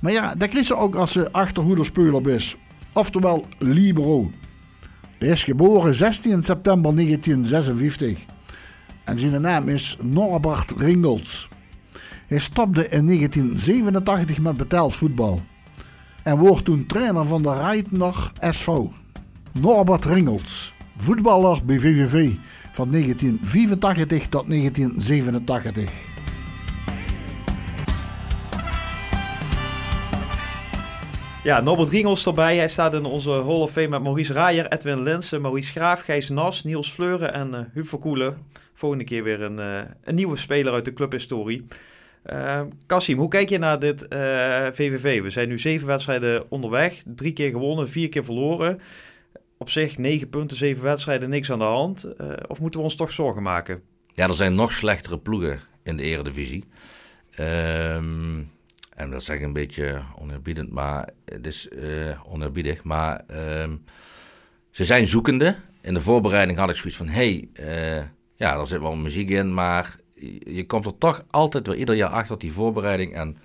Maar 0.01 0.13
ja, 0.13 0.35
dat 0.35 0.49
kreeg 0.49 0.73
ook 0.73 0.95
als 0.95 1.13
ze 1.13 1.33
achterhoederspeler 1.33 2.29
is, 2.29 2.57
oftewel 2.93 3.47
libero. 3.59 4.31
Hij 5.19 5.29
is 5.29 5.45
geboren 5.45 5.95
16 5.95 6.43
september 6.43 6.95
1956 6.95 8.25
en 9.05 9.19
zijn 9.19 9.41
naam 9.41 9.69
is 9.69 9.97
Norbert 10.03 10.71
Ringels. 10.71 11.49
Hij 12.27 12.39
stopte 12.39 12.89
in 12.89 13.07
1987 13.07 14.41
met 14.41 14.57
betaald 14.57 14.95
voetbal 14.95 15.43
en 16.23 16.39
wordt 16.39 16.65
toen 16.65 16.87
trainer 16.87 17.27
van 17.27 17.43
de 17.43 17.55
Reitner 17.55 18.33
SV. 18.41 18.69
Norbert 19.53 20.05
Ringels, 20.05 20.75
voetballer 20.97 21.65
bij 21.65 21.79
VVV 21.79 22.35
van 22.75 22.91
1984 22.91 24.27
tot 24.27 24.49
1987. 24.49 26.13
Ja, 31.45 31.61
Norbert 31.61 31.91
Ringels 31.91 32.27
erbij. 32.27 32.57
Hij 32.57 32.69
staat 32.69 32.95
in 32.95 33.05
onze 33.05 33.31
Hall 33.31 33.61
of 33.61 33.71
Fame 33.71 33.89
met 33.89 34.03
Maurice 34.03 34.33
Raaier, 34.33 34.73
Edwin 34.73 35.03
Linsen, 35.03 35.41
Maurice 35.41 35.71
Graaf, 35.71 36.01
Gijs 36.01 36.29
Nas, 36.29 36.65
Niels 36.65 36.91
Fleuren 36.91 37.33
en 37.33 37.55
eh 37.55 37.61
Huub 37.73 37.89
Verkoelen. 37.89 38.39
Volgende 38.75 39.05
keer 39.05 39.23
weer 39.23 39.43
een, 39.43 39.59
eh, 39.59 39.81
een 40.05 40.15
nieuwe 40.15 40.37
speler 40.37 40.73
uit 40.73 40.85
de 40.85 40.93
clubhistorie. 40.93 41.65
Eh 42.23 42.61
Kassim, 42.87 43.19
hoe 43.19 43.29
kijk 43.29 43.49
je 43.49 43.59
naar 43.59 43.79
dit 43.79 44.07
VVV? 44.73 45.23
We 45.23 45.31
zijn 45.31 45.49
nu 45.49 45.59
zeven 45.59 45.87
wedstrijden 45.87 46.51
onderweg. 46.51 47.03
Drie 47.07 47.33
keer 47.33 47.51
gewonnen, 47.51 47.89
vier 47.89 48.09
keer 48.09 48.25
verloren. 48.25 48.81
Op 49.65 49.71
zich 49.71 49.99
negen 49.99 50.29
punten, 50.29 50.57
zeven 50.57 50.85
wedstrijden, 50.85 51.31
niks 51.31 51.53
aan 51.53 51.59
de 51.59 51.65
hand. 51.65 52.05
Eh, 52.05 52.33
of 52.47 52.61
moeten 52.61 52.81
we 52.81 52.87
ons 52.87 52.97
toch 52.97 53.13
zorgen 53.13 53.43
maken? 53.43 53.83
Ja, 54.15 54.29
er 54.29 54.35
zijn 54.35 54.55
nog 54.55 54.73
slechtere 54.73 55.19
ploegen 55.19 55.61
in 55.83 55.97
de 55.97 56.03
eredivisie. 56.03 56.65
Ehm, 57.31 58.43
en 58.95 59.11
dat 59.11 59.23
zeg 59.23 59.37
ik 59.37 59.43
een 59.43 59.53
beetje 59.53 60.03
oneerbiedend, 60.19 60.71
maar 60.71 61.09
het 61.25 61.47
is 61.47 61.69
eh 61.69 62.33
oneerbiedig. 62.33 62.83
Maar 62.83 63.23
ehm, 63.27 63.77
ze 64.71 64.85
zijn 64.85 65.07
zoekende. 65.07 65.57
In 65.81 65.95
de 65.95 66.01
voorbereiding 66.01 66.59
had 66.59 66.71
ik 66.71 66.77
zoiets 66.77 66.97
van, 66.97 67.09
hey, 67.09 67.49
eh, 67.53 68.03
ja, 68.37 68.59
er 68.59 68.67
zit 68.67 68.81
wel 68.81 68.97
muziek 68.97 69.31
in, 69.31 69.55
maar 69.55 69.97
je, 70.15 70.55
je 70.55 70.67
komt 70.67 70.87
er 70.87 70.99
toch 70.99 71.25
altijd 71.31 71.67
weer 71.67 71.77
ieder 71.77 71.95
jaar 71.95 72.11
achter 72.11 72.29
dat 72.29 72.41
die 72.41 72.53
voorbereiding 72.53 73.15
en 73.15 73.37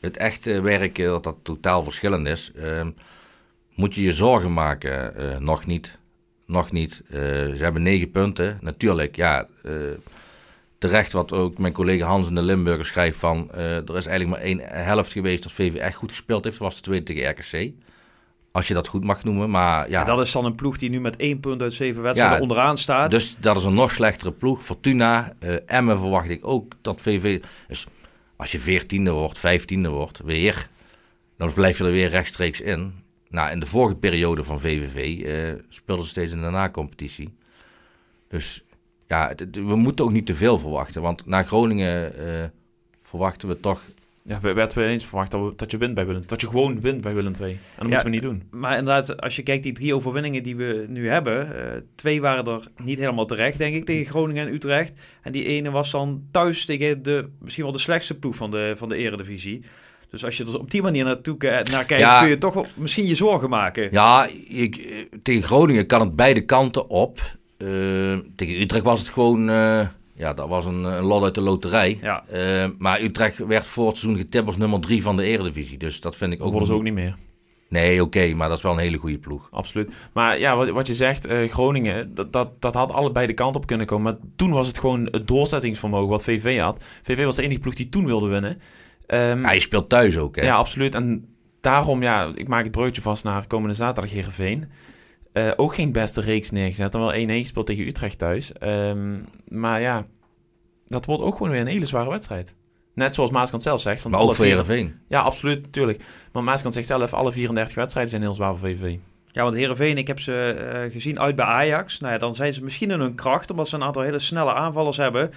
het 0.00 0.16
echte 0.16 0.60
werken, 0.60 1.04
dat 1.04 1.24
dat 1.24 1.36
totaal 1.42 1.82
verschillend 1.82 2.26
is. 2.26 2.52
Ehm, 2.52 2.90
moet 3.78 3.94
je 3.94 4.02
je 4.02 4.12
zorgen 4.12 4.52
maken? 4.52 5.16
Eh, 5.16 5.38
nog 5.38 5.66
niet. 5.66 5.98
Nog 6.46 6.72
niet. 6.72 7.02
Eh, 7.10 7.20
ze 7.20 7.58
hebben 7.58 7.82
negen 7.82 8.10
punten. 8.10 8.58
Natuurlijk, 8.60 9.16
ja. 9.16 9.46
eh, 9.62 9.72
terecht 10.78 11.12
wat 11.12 11.32
ook 11.32 11.58
mijn 11.58 11.72
collega 11.72 12.06
Hans 12.06 12.28
in 12.28 12.34
de 12.34 12.42
Limburger 12.42 12.84
schrijft 12.84 13.18
van... 13.18 13.50
er 13.52 13.96
is 13.96 14.06
eigenlijk 14.06 14.28
maar 14.28 14.40
één 14.40 14.60
helft 14.62 15.12
geweest 15.12 15.42
dat 15.42 15.52
VV 15.52 15.74
echt 15.74 15.94
goed 15.94 16.10
gespeeld 16.10 16.44
heeft. 16.44 16.58
Dat 16.58 16.66
was 16.66 16.76
de 16.76 16.82
tweede 16.82 17.04
tegen 17.04 17.30
RKC. 17.30 17.72
Als 18.52 18.68
je 18.68 18.74
dat 18.74 18.88
goed 18.88 19.04
mag 19.04 19.24
noemen. 19.24 19.50
Maar 19.50 19.90
ja, 19.90 20.04
Dat 20.04 20.20
is 20.20 20.32
dan 20.32 20.44
een 20.44 20.54
ploeg 20.54 20.78
die 20.78 20.90
nu 20.90 21.00
met 21.00 21.16
één 21.16 21.40
punt 21.40 21.62
uit 21.62 21.74
zeven 21.74 22.02
wedstrijden 22.02 22.36
Ja, 22.36 22.42
onderaan 22.42 22.78
staat. 22.78 23.10
dus 23.10 23.36
dat 23.40 23.56
is 23.56 23.64
een 23.64 23.74
nog 23.74 23.90
slechtere 23.90 24.32
ploeg. 24.32 24.64
Fortuna, 24.64 25.32
Emmen 25.66 25.98
verwacht 25.98 26.28
ik 26.28 26.46
ook 26.46 26.72
dat 26.80 27.00
VV... 27.00 27.42
Dus 27.68 27.86
als 28.36 28.52
je 28.52 28.60
veertiende 28.60 29.10
wordt, 29.10 29.38
vijftiende 29.38 29.88
wordt, 29.88 30.20
weer... 30.24 30.68
Dan 31.36 31.52
blijf 31.52 31.78
je 31.78 31.84
er 31.84 31.90
weer 31.90 32.08
rechtstreeks 32.08 32.60
in. 32.60 33.06
Nou, 33.30 33.50
in 33.50 33.60
de 33.60 33.66
vorige 33.66 33.96
periode 33.96 34.44
van 34.44 34.60
VVV 34.60 35.22
eh, 35.24 35.62
speelden 35.68 36.04
ze 36.04 36.10
steeds 36.10 36.32
in 36.32 36.40
de 36.40 36.50
na-competitie. 36.50 37.34
Dus 38.28 38.64
ja, 39.06 39.32
we 39.52 39.76
moeten 39.76 40.04
ook 40.04 40.12
niet 40.12 40.26
te 40.26 40.34
veel 40.34 40.58
verwachten. 40.58 41.02
Want 41.02 41.26
na 41.26 41.42
Groningen 41.42 42.14
eh, 42.18 42.44
verwachten 43.02 43.48
we 43.48 43.60
toch... 43.60 43.80
Ja, 44.24 44.40
we 44.40 44.52
werd 44.52 44.74
weer 44.74 44.86
eens 44.88 45.06
verwacht 45.06 45.30
dat, 45.30 45.40
we- 45.48 45.52
dat 45.56 45.70
je 45.70 45.76
wint 45.76 45.94
bij 45.94 46.06
Willem. 46.06 46.22
Dat 46.26 46.40
je 46.40 46.46
gewoon 46.46 46.80
wint 46.80 47.00
bij 47.00 47.14
Willem 47.14 47.32
2. 47.32 47.50
En 47.50 47.58
dat 47.76 47.86
moeten 47.86 48.04
we 48.04 48.10
niet 48.10 48.22
doen. 48.22 48.42
Maar 48.50 48.78
inderdaad, 48.78 49.20
als 49.20 49.36
je 49.36 49.42
kijkt, 49.42 49.62
die 49.62 49.72
drie 49.72 49.94
overwinningen 49.94 50.42
die 50.42 50.56
we 50.56 50.84
nu 50.88 51.08
hebben. 51.08 51.72
eh, 51.74 51.80
twee 51.94 52.20
waren 52.20 52.44
er 52.46 52.68
niet 52.82 52.98
helemaal 52.98 53.26
terecht, 53.26 53.58
denk 53.58 53.74
ik, 53.74 53.84
tegen 53.84 54.06
Groningen 54.06 54.46
en 54.46 54.54
Utrecht. 54.54 54.94
En 55.22 55.32
die 55.32 55.44
ene 55.44 55.70
was 55.70 55.90
dan 55.90 56.22
thuis 56.30 56.64
tegen 56.64 57.02
de, 57.02 57.28
misschien 57.40 57.64
wel 57.64 57.72
de 57.72 57.78
slechtste 57.78 58.18
ploeg 58.18 58.36
van 58.36 58.50
de, 58.50 58.74
van 58.76 58.88
de 58.88 58.96
eredivisie. 58.96 59.62
Dus 60.10 60.24
als 60.24 60.36
je 60.36 60.44
er 60.44 60.58
op 60.58 60.70
die 60.70 60.82
manier 60.82 61.04
naartoe 61.04 61.36
naar 61.40 61.84
kijkt, 61.84 61.98
Ja. 62.02 62.20
kun 62.20 62.28
je 62.28 62.38
toch 62.38 62.54
wel 62.54 62.66
misschien 62.74 63.06
je 63.06 63.14
zorgen 63.14 63.48
maken. 63.48 63.88
Ja, 63.90 64.28
ik, 64.48 64.76
eh, 64.76 64.96
tegen 65.22 65.42
Groningen 65.42 65.86
kan 65.86 66.00
het 66.00 66.16
beide 66.16 66.40
kanten 66.44 66.88
op. 66.90 67.18
Eh, 67.56 67.66
tegen 68.36 68.60
Utrecht 68.60 68.84
was 68.84 68.98
het 69.00 69.08
gewoon... 69.08 69.48
eh, 69.50 69.86
ja, 70.14 70.32
dat 70.34 70.48
was 70.48 70.64
een, 70.64 70.84
een 70.84 71.04
lot 71.04 71.22
uit 71.22 71.34
de 71.34 71.40
loterij. 71.40 71.98
Ja. 72.02 72.24
Maar 72.78 73.00
Utrecht 73.00 73.38
werd 73.38 73.66
voor 73.66 73.86
het 73.88 73.96
seizoen 73.96 74.20
getipt 74.20 74.46
als 74.46 74.56
nummer 74.56 74.80
drie 74.80 75.02
van 75.02 75.16
de 75.16 75.22
Eredivisie. 75.24 75.78
Dus 75.78 76.00
dat 76.00 76.16
vind 76.16 76.32
ik 76.32 76.38
Dat 76.38 76.46
ook, 76.46 76.52
worden 76.52 76.68
ze 76.72 76.76
ook 76.76 76.82
niet 76.84 76.94
meer. 76.94 77.14
Nee, 77.68 78.02
oké, 78.02 78.34
maar 78.34 78.48
dat 78.48 78.56
is 78.56 78.62
wel 78.62 78.72
een 78.72 78.78
hele 78.78 78.96
goede 78.96 79.18
ploeg. 79.18 79.48
Absoluut. 79.50 79.92
Maar 80.12 80.38
ja, 80.38 80.56
wat, 80.56 80.68
wat 80.68 80.86
je 80.86 80.94
zegt, 80.94 81.26
eh, 81.26 81.48
Groningen, 81.48 82.14
dat, 82.14 82.32
dat, 82.32 82.50
dat 82.58 82.74
had 82.74 82.92
allebei 82.92 83.26
de 83.26 83.32
kant 83.32 83.56
op 83.56 83.66
kunnen 83.66 83.86
komen. 83.86 84.04
Maar 84.04 84.30
toen 84.36 84.50
was 84.50 84.66
het 84.66 84.78
gewoon 84.78 85.08
het 85.10 85.28
doorzettingsvermogen 85.28 86.08
wat 86.08 86.24
VV 86.24 86.58
had. 86.58 86.84
VV 87.02 87.24
was 87.24 87.36
de 87.36 87.42
enige 87.42 87.60
ploeg 87.60 87.74
die 87.74 87.88
toen 87.88 88.04
wilde 88.06 88.28
winnen. 88.28 88.60
Ehm, 89.08 89.44
Hij 89.44 89.58
speelt 89.58 89.88
thuis 89.88 90.16
ook, 90.18 90.36
hè? 90.36 90.42
Ja, 90.42 90.54
absoluut. 90.56 90.94
En 90.94 91.28
daarom, 91.60 92.02
ja, 92.02 92.30
ik 92.34 92.48
maak 92.48 92.62
het 92.62 92.72
broodje 92.72 93.02
vast 93.02 93.24
naar 93.24 93.46
komende 93.46 93.74
zaterdag 93.74 94.12
Heerenveen. 94.12 94.68
Eh 95.32 95.50
ook 95.56 95.74
geen 95.74 95.92
beste 95.92 96.20
reeks 96.20 96.50
neergezet. 96.50 96.92
Dan 96.92 97.00
wel 97.00 97.12
1-1 97.14 97.16
gespeeld 97.42 97.66
tegen 97.66 97.86
Utrecht 97.86 98.18
thuis. 98.18 98.52
Ehm, 98.52 99.16
maar 99.48 99.80
ja, 99.80 100.04
dat 100.86 101.04
wordt 101.04 101.22
ook 101.22 101.36
gewoon 101.36 101.52
weer 101.52 101.60
een 101.60 101.66
hele 101.66 101.84
zware 101.86 102.10
wedstrijd. 102.10 102.54
Net 102.94 103.14
zoals 103.14 103.30
Maaskant 103.30 103.62
zelf 103.62 103.80
zegt. 103.80 104.02
van 104.02 104.10
Maar 104.10 104.20
ook 104.20 104.26
alle 104.26 104.34
voor 104.36 104.44
Heerenveen. 104.44 104.94
Ja, 105.08 105.20
absoluut, 105.20 105.62
natuurlijk. 105.62 106.02
Maar 106.32 106.44
Maaskant 106.44 106.74
zegt 106.74 106.86
zelf, 106.86 107.12
alle 107.12 107.32
34 107.32 107.74
wedstrijden 107.74 108.10
zijn 108.10 108.22
heel 108.22 108.34
zwaar 108.34 108.56
voor 108.56 108.68
VV. 108.68 108.96
Ja, 109.32 109.42
want 109.42 109.56
Heerenveen, 109.56 109.98
ik 109.98 110.06
heb 110.06 110.20
ze 110.20 110.32
eh, 110.50 110.92
gezien 110.92 111.20
uit 111.20 111.36
bij 111.36 111.44
Ajax. 111.44 111.98
Nou 112.00 112.12
ja, 112.12 112.18
dan 112.18 112.34
zijn 112.34 112.52
ze 112.52 112.64
misschien 112.64 112.90
in 112.90 113.00
hun 113.00 113.14
kracht, 113.14 113.50
omdat 113.50 113.68
ze 113.68 113.74
een 113.74 113.82
aantal 113.84 114.02
hele 114.02 114.18
snelle 114.18 114.54
aanvallers 114.54 114.96
hebben. 114.96 115.30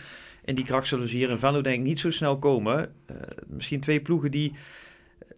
En 0.45 0.55
die 0.55 0.65
kracht 0.65 0.87
zullen 0.87 1.09
ze 1.09 1.15
hier 1.15 1.29
in 1.29 1.37
Venlo 1.37 1.61
denk 1.61 1.77
ik 1.79 1.85
niet 1.85 1.99
zo 1.99 2.11
snel 2.11 2.39
komen. 2.39 2.91
Eh, 3.05 3.15
misschien 3.47 3.79
twee 3.79 4.01
ploegen 4.01 4.31
die 4.31 4.53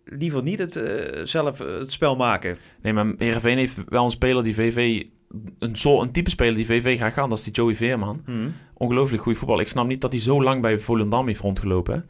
liever 0.06 0.44
niet 0.44 0.60
het, 0.60 0.76
eh, 0.76 1.26
zelf 1.26 1.60
eh, 1.60 1.68
het 1.80 1.92
spel 1.92 2.16
maken. 2.16 2.58
Nee, 2.82 2.94
maar 2.94 3.14
Heerenveen 3.18 3.58
heeft 3.58 3.78
wel 3.88 4.04
een 4.04 4.10
speler 4.10 4.44
die 4.44 4.56
VV... 4.56 5.04
Een, 5.60 5.76
soort, 5.76 6.06
een 6.06 6.12
type 6.12 6.30
speler 6.30 6.56
die 6.56 6.66
VV 6.66 6.98
graag 6.98 7.14
gaan. 7.14 7.30
Dat 7.30 7.38
is 7.38 7.44
die 7.44 7.54
Joey 7.54 7.76
Veerman. 7.76 8.22
Hmm. 8.26 8.54
Ongelooflijk 8.74 9.24
goede 9.24 9.38
voetbal. 9.38 9.60
Ik 9.60 9.68
snap 9.68 9.88
niet 9.88 10.02
dat 10.02 10.12
hij 10.12 10.22
zo 10.22 10.44
lang 10.44 10.62
bij 10.62 10.80
Volendam 10.80 11.28
heeft 11.28 11.40
rondgelopen. 11.40 12.06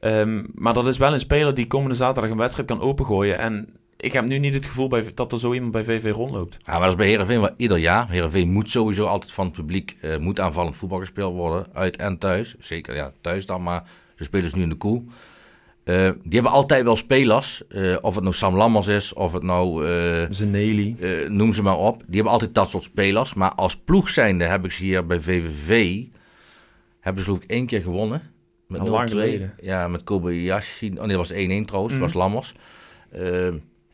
Ehm, 0.00 0.44
maar 0.54 0.74
dat 0.74 0.86
is 0.86 0.98
wel 0.98 1.12
een 1.12 1.20
speler 1.20 1.54
die 1.54 1.66
komende 1.66 1.94
zaterdag 1.94 2.30
een 2.30 2.36
wedstrijd 2.36 2.68
kan 2.68 2.80
opengooien. 2.80 3.38
En 3.38 3.68
ik 4.00 4.12
heb 4.12 4.24
nu 4.26 4.38
niet 4.38 4.54
het 4.54 4.66
gevoel 4.66 4.88
bij, 4.88 5.04
dat 5.14 5.32
er 5.32 5.38
zo 5.38 5.52
iemand 5.54 5.72
bij 5.72 5.84
VV 5.84 6.10
rondloopt. 6.12 6.56
Ja, 6.66 6.72
maar 6.72 6.80
dat 6.80 6.90
is 6.90 6.96
bij 6.96 7.06
Heerenveen 7.06 7.40
wel 7.40 7.50
ieder 7.56 7.78
jaar. 7.78 8.10
Heerenveen 8.10 8.52
moet 8.52 8.70
sowieso 8.70 9.04
altijd 9.06 9.32
van 9.32 9.44
het 9.44 9.54
publiek 9.54 9.96
eh, 10.00 10.16
moet 10.16 10.40
aanvallend 10.40 10.76
voetbal 10.76 10.98
gespeeld 10.98 11.34
worden. 11.34 11.66
Uit 11.72 11.96
en 11.96 12.18
thuis. 12.18 12.54
Zeker 12.58 12.94
ja, 12.94 13.12
thuis 13.20 13.46
dan, 13.46 13.62
maar 13.62 13.82
ze 14.16 14.24
spelen 14.24 14.44
dus 14.44 14.54
nu 14.54 14.62
in 14.62 14.68
de 14.68 14.74
koel. 14.74 15.04
Eh, 15.84 16.10
die 16.22 16.32
hebben 16.32 16.52
altijd 16.52 16.84
wel 16.84 16.96
spelers. 16.96 17.66
eh, 17.68 17.96
of 18.00 18.14
het 18.14 18.22
nou 18.24 18.34
Sam 18.36 18.56
Lammers 18.56 18.86
is, 18.86 19.12
of 19.12 19.32
het 19.32 19.42
nou... 19.42 19.86
eh 19.88 20.26
Zeneli. 20.30 20.96
eh, 21.00 21.28
noem 21.28 21.52
ze 21.52 21.62
maar 21.62 21.78
op. 21.78 21.96
Die 22.06 22.14
hebben 22.14 22.32
altijd 22.32 22.54
dat 22.54 22.68
soort 22.70 22.82
spelers. 22.82 23.34
Maar 23.34 23.52
als 23.54 23.76
ploeg 23.76 24.08
zijnde 24.08 24.44
heb 24.44 24.64
ik 24.64 24.72
ze 24.72 24.84
hier 24.84 25.06
bij 25.06 25.20
VVV... 25.20 26.02
Hebben 27.00 27.22
ze 27.22 27.28
geloof 27.28 27.44
ik 27.44 27.50
één 27.50 27.66
keer 27.66 27.80
gewonnen. 27.82 28.22
Met 28.66 28.80
Al 28.80 28.88
lang 28.88 29.08
0-2. 29.08 29.10
geleden. 29.10 29.54
Ja, 29.60 29.88
met 29.88 30.04
Kobayashi. 30.04 30.86
Oh 30.98 31.04
nee, 31.04 31.16
dat 31.16 31.28
was 31.28 31.32
1-1 31.32 31.34
trouwens. 31.64 31.94
Mhm. 31.94 32.02
Dat 32.02 32.12
was 32.12 32.22
Lammers. 32.22 32.52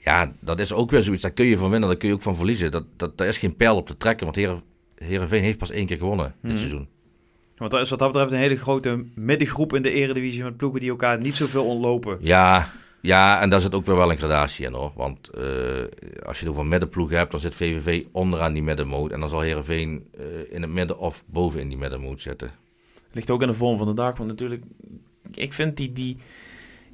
Ja, 0.07 0.33
dat 0.41 0.61
is 0.61 0.73
ook 0.73 0.91
weer 0.91 1.03
zoiets. 1.03 1.23
Daar 1.23 1.31
kun 1.31 1.47
je 1.47 1.57
van 1.57 1.71
winnen, 1.71 1.89
daar 1.89 1.99
kun 1.99 2.09
je 2.09 2.15
ook 2.15 2.23
van 2.23 2.37
verliezen. 2.37 2.71
Dat, 2.71 2.85
dat, 2.97 3.19
daar 3.19 3.27
is 3.29 3.39
geen 3.39 3.57
pijl 3.57 3.77
op 3.77 3.87
te 3.87 3.97
trekken. 3.97 4.25
Want 4.25 4.37
Heeren, 4.37 4.61
Heerenveen 4.95 5.43
heeft 5.43 5.59
pas 5.59 5.71
één 5.71 5.87
keer 5.87 5.97
gewonnen 5.97 6.35
dit 6.41 6.51
Mhm. 6.51 6.57
seizoen. 6.59 6.89
Want 7.57 7.73
er 7.73 7.81
is 7.81 7.91
wat 7.91 7.99
dat 7.99 8.13
betreft 8.13 8.33
een 8.33 8.39
hele 8.39 8.57
grote 8.57 9.05
middengroep 9.15 9.75
in 9.75 9.83
de 9.83 9.91
eredivisie 9.91 10.43
met 10.43 10.57
ploegen 10.57 10.81
die 10.81 10.91
elkaar 10.91 11.21
niet 11.21 11.37
zoveel 11.37 11.65
ontlopen. 11.67 12.17
Ja, 12.21 12.73
ja, 13.01 13.41
en 13.41 13.51
daar 13.51 13.61
zit 13.61 13.75
ook 13.75 13.87
weer 13.87 13.97
wel 13.97 14.11
een 14.11 14.17
gradatie 14.17 14.67
in 14.67 14.73
hoor. 14.73 14.93
Want 14.95 15.29
eh, 15.29 15.43
als 16.27 16.39
je 16.39 16.45
het 16.45 16.49
over 16.55 16.67
middenploegen 16.67 17.17
hebt, 17.17 17.31
dan 17.31 17.41
zit 17.41 17.55
VVV 17.55 18.05
onderaan 18.13 18.53
die 18.53 18.63
middenmoot. 18.63 19.11
En 19.11 19.21
dan 19.21 19.29
zal 19.29 19.41
Heerenveen 19.41 20.07
eh 20.19 20.25
in 20.55 20.63
het 20.63 20.71
midden 20.71 20.99
of 20.99 21.23
boven 21.27 21.61
in 21.61 21.69
die 21.69 21.79
middenmoot 21.79 22.21
zitten. 22.21 22.51
Ligt 23.13 23.31
ook 23.31 23.41
in 23.43 23.49
de 23.49 23.55
vorm 23.55 23.79
van 23.79 23.87
de 23.87 23.95
dag. 23.95 24.17
Want 24.17 24.29
natuurlijk, 24.31 24.63
ik 25.35 25.53
vind 25.53 25.77
die, 25.77 25.93
die 25.93 26.17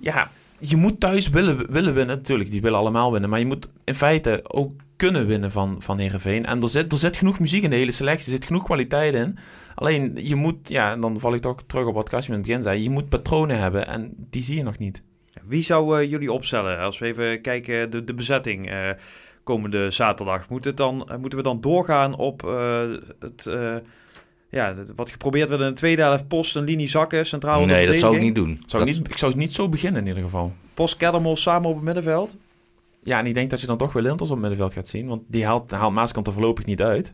ja, 0.01 0.31
je 0.69 0.77
moet 0.77 1.01
thuis 1.01 1.29
willen, 1.29 1.73
willen 1.73 1.95
winnen. 1.95 2.17
Natuurlijk, 2.17 2.51
die 2.51 2.61
willen 2.61 2.79
allemaal 2.79 3.13
winnen. 3.13 3.31
Maar 3.31 3.39
je 3.39 3.47
moet 3.47 3.69
in 3.85 3.95
feite 3.95 4.41
ook 4.43 4.73
kunnen 4.97 5.27
winnen 5.27 5.51
van, 5.51 5.77
van 5.83 5.99
Heerenveen. 5.99 6.47
En 6.47 6.63
er 6.63 6.69
zit, 6.69 6.93
er 6.93 6.99
zit 6.99 7.17
genoeg 7.17 7.39
muziek 7.39 7.63
in 7.63 7.71
de 7.71 7.77
hele 7.77 7.93
selectie. 7.93 8.27
Er 8.27 8.39
zit 8.39 8.45
genoeg 8.45 8.65
kwaliteit 8.65 9.15
in. 9.15 9.39
Alleen, 9.75 10.19
je 10.23 10.35
moet, 10.35 10.69
ja, 10.69 10.93
en 10.93 11.01
dan 11.01 11.21
val 11.21 11.35
ik 11.35 11.41
toch 11.41 11.63
terug 11.67 11.87
op 11.87 11.95
wat 11.95 12.09
Kastje 12.09 12.33
in 12.33 12.39
het 12.39 12.47
begin 12.47 12.63
zei. 12.63 12.83
Je 12.83 12.91
moet 12.91 13.09
patronen 13.09 13.59
hebben 13.59 13.87
en 13.87 14.15
die 14.31 14.43
zie 14.43 14.57
je 14.57 14.63
nog 14.63 14.79
niet. 14.79 15.03
Wie 15.47 15.63
zou 15.63 16.01
eh, 16.01 16.11
jullie 16.11 16.33
opstellen? 16.33 16.79
Als 16.79 16.99
we 16.99 17.07
even 17.07 17.41
kijken, 17.41 17.91
de, 17.91 18.05
de 18.05 18.15
bezetting 18.15 18.71
eh, 18.71 18.91
komende 19.43 19.91
zaterdag. 19.91 20.47
Dan, 20.75 21.09
eh, 21.09 21.17
moeten 21.17 21.39
we 21.39 21.45
dan 21.45 21.61
doorgaan 21.61 22.17
op 22.17 22.41
het, 23.19 23.51
ja, 24.53 24.75
wat 24.97 25.11
geprobeerd 25.11 25.49
werd 25.49 25.61
in 25.61 25.67
de 25.67 25.73
tweede 25.73 26.03
helft? 26.03 26.29
Post 26.29 26.57
en 26.57 26.65
linie 26.65 26.89
zakken, 26.89 27.27
centraal 27.27 27.65
nee, 27.65 27.87
dat 27.87 27.95
zou 27.97 28.15
ik 28.17 28.23
niet 28.23 28.35
doen. 28.35 28.63
Zou 28.67 28.83
ik, 28.83 28.89
niet, 28.89 29.11
ik 29.11 29.19
zou 29.19 29.31
het 29.31 29.41
niet 29.41 29.55
zo 29.55 29.69
beginnen 29.69 30.01
in 30.01 30.07
ieder 30.09 30.23
geval. 30.23 30.53
Post, 30.75 30.97
Keddermol 30.97 31.37
samen 31.37 31.69
op 31.69 31.75
het 31.75 31.85
middenveld? 31.85 32.37
Ja, 33.03 33.19
en 33.19 33.27
ik 33.27 33.35
denk 33.35 33.51
dat 33.51 33.61
je 33.61 33.67
dan 33.67 33.77
toch 33.77 33.93
weer 33.93 34.03
Lintels 34.03 34.29
op 34.29 34.35
het 34.35 34.41
middenveld 34.41 34.73
gaat 34.73 34.89
zien. 34.89 35.07
Want 35.07 35.23
die 35.27 35.45
haalt, 35.47 35.71
haalt 35.71 35.93
Maaskant 35.93 36.27
er 36.27 36.33
voorlopig 36.33 36.65
niet 36.65 36.83
uit. 36.83 37.13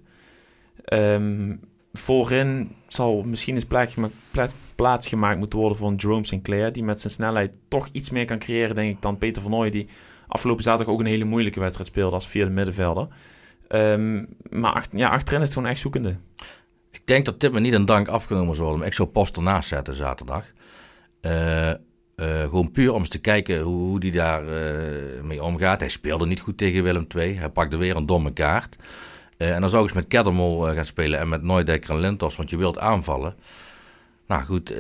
Ehm, 0.85 1.57
voorin 1.93 2.71
zal 2.89 3.23
misschien 3.23 3.55
eens 3.55 3.65
plaats 3.65 3.95
gemaakt, 3.95 4.13
pla- 4.31 4.49
plaats 4.75 5.09
gemaakt 5.09 5.39
moeten 5.39 5.59
worden 5.59 5.79
voor 5.79 5.89
een 5.89 5.95
Jerome 5.97 6.27
Sinclair. 6.27 6.73
Die 6.73 6.83
met 6.85 7.01
zijn 7.01 7.13
snelheid 7.13 7.51
toch 7.69 7.89
iets 7.93 8.11
meer 8.11 8.25
kan 8.25 8.39
creëren, 8.39 8.75
denk 8.75 8.91
ik, 8.91 9.03
dan 9.03 9.19
Peter 9.19 9.43
van 9.43 9.51
Nooy. 9.51 9.71
Die 9.71 9.89
afgelopen 10.27 10.63
zaterdag 10.63 10.95
ook 10.95 11.01
een 11.01 11.07
hele 11.07 11.25
moeilijke 11.25 11.61
wedstrijd 11.61 11.89
speelde 11.89 12.15
als 12.15 12.29
vierde 12.29 12.51
middenvelder. 12.51 13.09
Ehm, 13.69 14.25
maar 14.51 14.73
acht- 14.73 14.91
ja, 14.93 15.09
achterin 15.09 15.41
is 15.41 15.45
het 15.47 15.55
gewoon 15.57 15.69
echt 15.71 15.81
zoekende. 15.81 16.17
Ik 17.09 17.15
denk 17.15 17.27
dat 17.27 17.41
dit 17.41 17.53
me 17.53 17.61
niet 17.61 17.73
een 17.73 17.87
dank 17.87 18.09
afgenomen 18.09 18.55
zal 18.55 18.63
worden. 18.63 18.79
Maar 18.81 18.89
ik 18.89 18.95
zou 18.95 19.09
Post 19.09 19.37
ernaast 19.37 19.69
zetten 19.69 19.95
zaterdag. 19.95 20.45
Eh, 21.21 21.71
eh, 21.71 21.77
gewoon 22.17 22.71
puur 22.71 22.93
om 22.93 22.99
eens 22.99 23.09
te 23.09 23.19
kijken 23.19 23.61
hoe, 23.61 23.89
hoe 23.89 24.01
die 24.01 24.13
daar 24.13 24.49
eh, 24.49 25.23
mee 25.23 25.43
omgaat. 25.43 25.81
Hij 25.81 25.89
speelde 25.89 26.27
niet 26.27 26.41
goed 26.41 26.59
tegen 26.59 26.83
Willem 26.83 27.07
II. 27.17 27.35
Hij 27.37 27.49
pakte 27.49 27.77
weer 27.77 27.97
een 27.97 28.07
domme 28.07 28.33
kaart. 28.33 28.77
Eh, 29.37 29.55
en 29.55 29.61
dan 29.61 29.71
zou 29.71 29.83
ik 29.83 29.89
eens 29.89 29.99
met 29.99 30.09
Keddermol 30.09 30.69
eh, 30.69 30.75
gaan 30.75 30.85
spelen 30.85 31.19
en 31.19 31.29
met 31.29 31.43
Nooidekker 31.43 31.91
en 31.91 32.01
Lentos. 32.01 32.37
Want 32.37 32.51
je 32.51 32.57
wilt 32.57 32.79
aanvallen. 32.79 33.35
Nou 34.27 34.45
goed, 34.45 34.73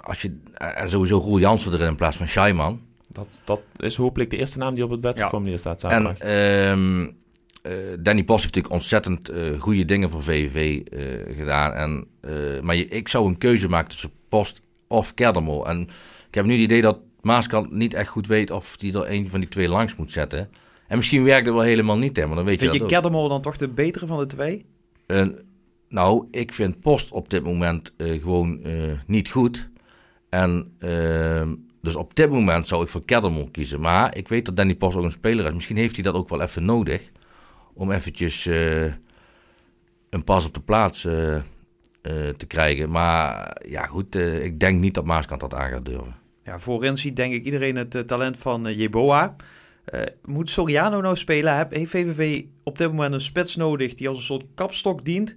als 0.00 0.22
je, 0.22 0.36
en 0.54 0.90
sowieso 0.90 1.18
Roel 1.18 1.38
Jansen 1.38 1.72
erin 1.72 1.86
in 1.86 1.96
plaats 1.96 2.16
van 2.16 2.28
Scheiman. 2.28 2.80
Dat, 3.08 3.26
dat 3.44 3.60
is 3.76 3.96
hopelijk 3.96 4.30
de 4.30 4.36
eerste 4.36 4.58
naam 4.58 4.74
die 4.74 4.84
op 4.84 4.90
het 4.90 5.00
wedstrijdformulier 5.00 5.58
staat 5.58 5.84
En 5.84 5.90
zaterdag. 5.90 6.18
ehm, 6.18 7.02
eh, 7.02 7.08
Danny 8.00 8.24
Pos 8.24 8.42
heeft 8.42 8.54
natuurlijk 8.54 8.74
ontzettend 8.74 9.28
eh 9.28 9.60
goede 9.60 9.84
dingen 9.84 10.10
voor 10.10 10.22
VVV 10.22 10.86
eh, 10.86 11.36
gedaan. 11.36 11.72
En, 11.72 12.06
eh, 12.20 12.62
maar 12.62 12.76
je, 12.76 12.88
ik 12.88 13.08
zou 13.08 13.26
een 13.26 13.38
keuze 13.38 13.68
maken 13.68 13.88
tussen 13.88 14.10
Post 14.28 14.60
of 14.86 15.14
Kerdermol. 15.14 15.68
En 15.68 15.80
ik 16.28 16.34
heb 16.34 16.44
nu 16.44 16.52
het 16.52 16.62
idee 16.62 16.82
dat 16.82 16.98
Maaskant 17.20 17.72
niet 17.72 17.94
echt 17.94 18.08
goed 18.08 18.26
weet 18.26 18.50
of 18.50 18.76
hij 18.80 18.92
er 18.92 19.10
een 19.10 19.28
van 19.30 19.40
die 19.40 19.48
twee 19.48 19.68
langs 19.68 19.96
moet 19.96 20.12
zetten. 20.12 20.50
En 20.88 20.96
misschien 20.96 21.24
werkt 21.24 21.46
het 21.46 21.54
wel 21.54 21.64
helemaal 21.64 21.98
niet, 21.98 22.16
hè, 22.16 22.26
maar 22.26 22.36
dan 22.36 22.44
weet 22.44 22.58
Vind 22.58 22.72
je 22.72 22.78
je 22.78 22.84
dat 22.84 22.94
ook. 22.94 22.94
Keddermol 22.94 23.28
dan 23.28 23.42
toch 23.42 23.56
de 23.56 23.68
betere 23.68 24.06
van 24.06 24.18
de 24.18 24.26
twee? 24.26 24.64
Eh, 25.06 25.26
nou, 25.88 26.26
ik 26.30 26.52
vind 26.52 26.80
Post 26.80 27.12
op 27.12 27.30
dit 27.30 27.44
moment 27.44 27.94
eh, 27.96 28.20
gewoon 28.20 28.62
eh, 28.62 28.72
niet 29.06 29.28
goed. 29.28 29.68
En 30.28 30.72
ehm, 30.78 31.54
dus 31.82 31.94
op 31.94 32.14
dit 32.14 32.30
moment 32.30 32.66
zou 32.66 32.82
ik 32.82 32.88
voor 32.88 33.04
Keddermol 33.04 33.48
kiezen. 33.50 33.80
Maar 33.80 34.16
ik 34.16 34.28
weet 34.28 34.44
dat 34.44 34.56
Danny 34.56 34.74
Post 34.74 34.96
ook 34.96 35.04
een 35.04 35.10
speler 35.10 35.46
is. 35.46 35.54
Misschien 35.54 35.76
heeft 35.76 35.94
hij 35.94 36.04
dat 36.04 36.14
ook 36.14 36.28
wel 36.28 36.40
even 36.40 36.64
nodig. 36.64 37.10
Om 37.78 37.92
eventjes 37.92 38.46
eh, 38.46 38.84
een 40.10 40.24
pas 40.24 40.46
op 40.46 40.54
de 40.54 40.60
plaats 40.60 41.04
eh, 41.04 41.34
eh, 41.34 41.42
te 42.36 42.46
krijgen. 42.46 42.90
Maar 42.90 43.56
ja, 43.68 43.86
goed, 43.86 44.14
ik 44.14 44.60
denk 44.60 44.80
niet 44.80 44.94
dat 44.94 45.04
Maaskant 45.04 45.40
dat 45.40 45.54
aan 45.54 45.70
gaat 45.70 45.84
durven. 45.84 46.14
Ja, 46.44 46.58
voorin 46.58 46.98
ziet 46.98 47.16
denk 47.16 47.32
ik 47.32 47.44
iedereen 47.44 47.76
het 47.76 48.08
talent 48.08 48.36
van 48.36 48.74
Jeboa. 48.74 49.36
Moet 50.24 50.50
Soriano 50.50 51.00
nou 51.00 51.16
spelen? 51.16 51.56
Heb, 51.56 51.72
heeft 51.72 51.90
VVV 51.90 52.44
op 52.62 52.78
dit 52.78 52.88
moment 52.90 53.14
een 53.14 53.20
spits 53.20 53.56
nodig 53.56 53.94
die 53.94 54.08
als 54.08 54.16
een 54.16 54.24
soort 54.24 54.44
kapstok 54.54 55.04
dient? 55.04 55.34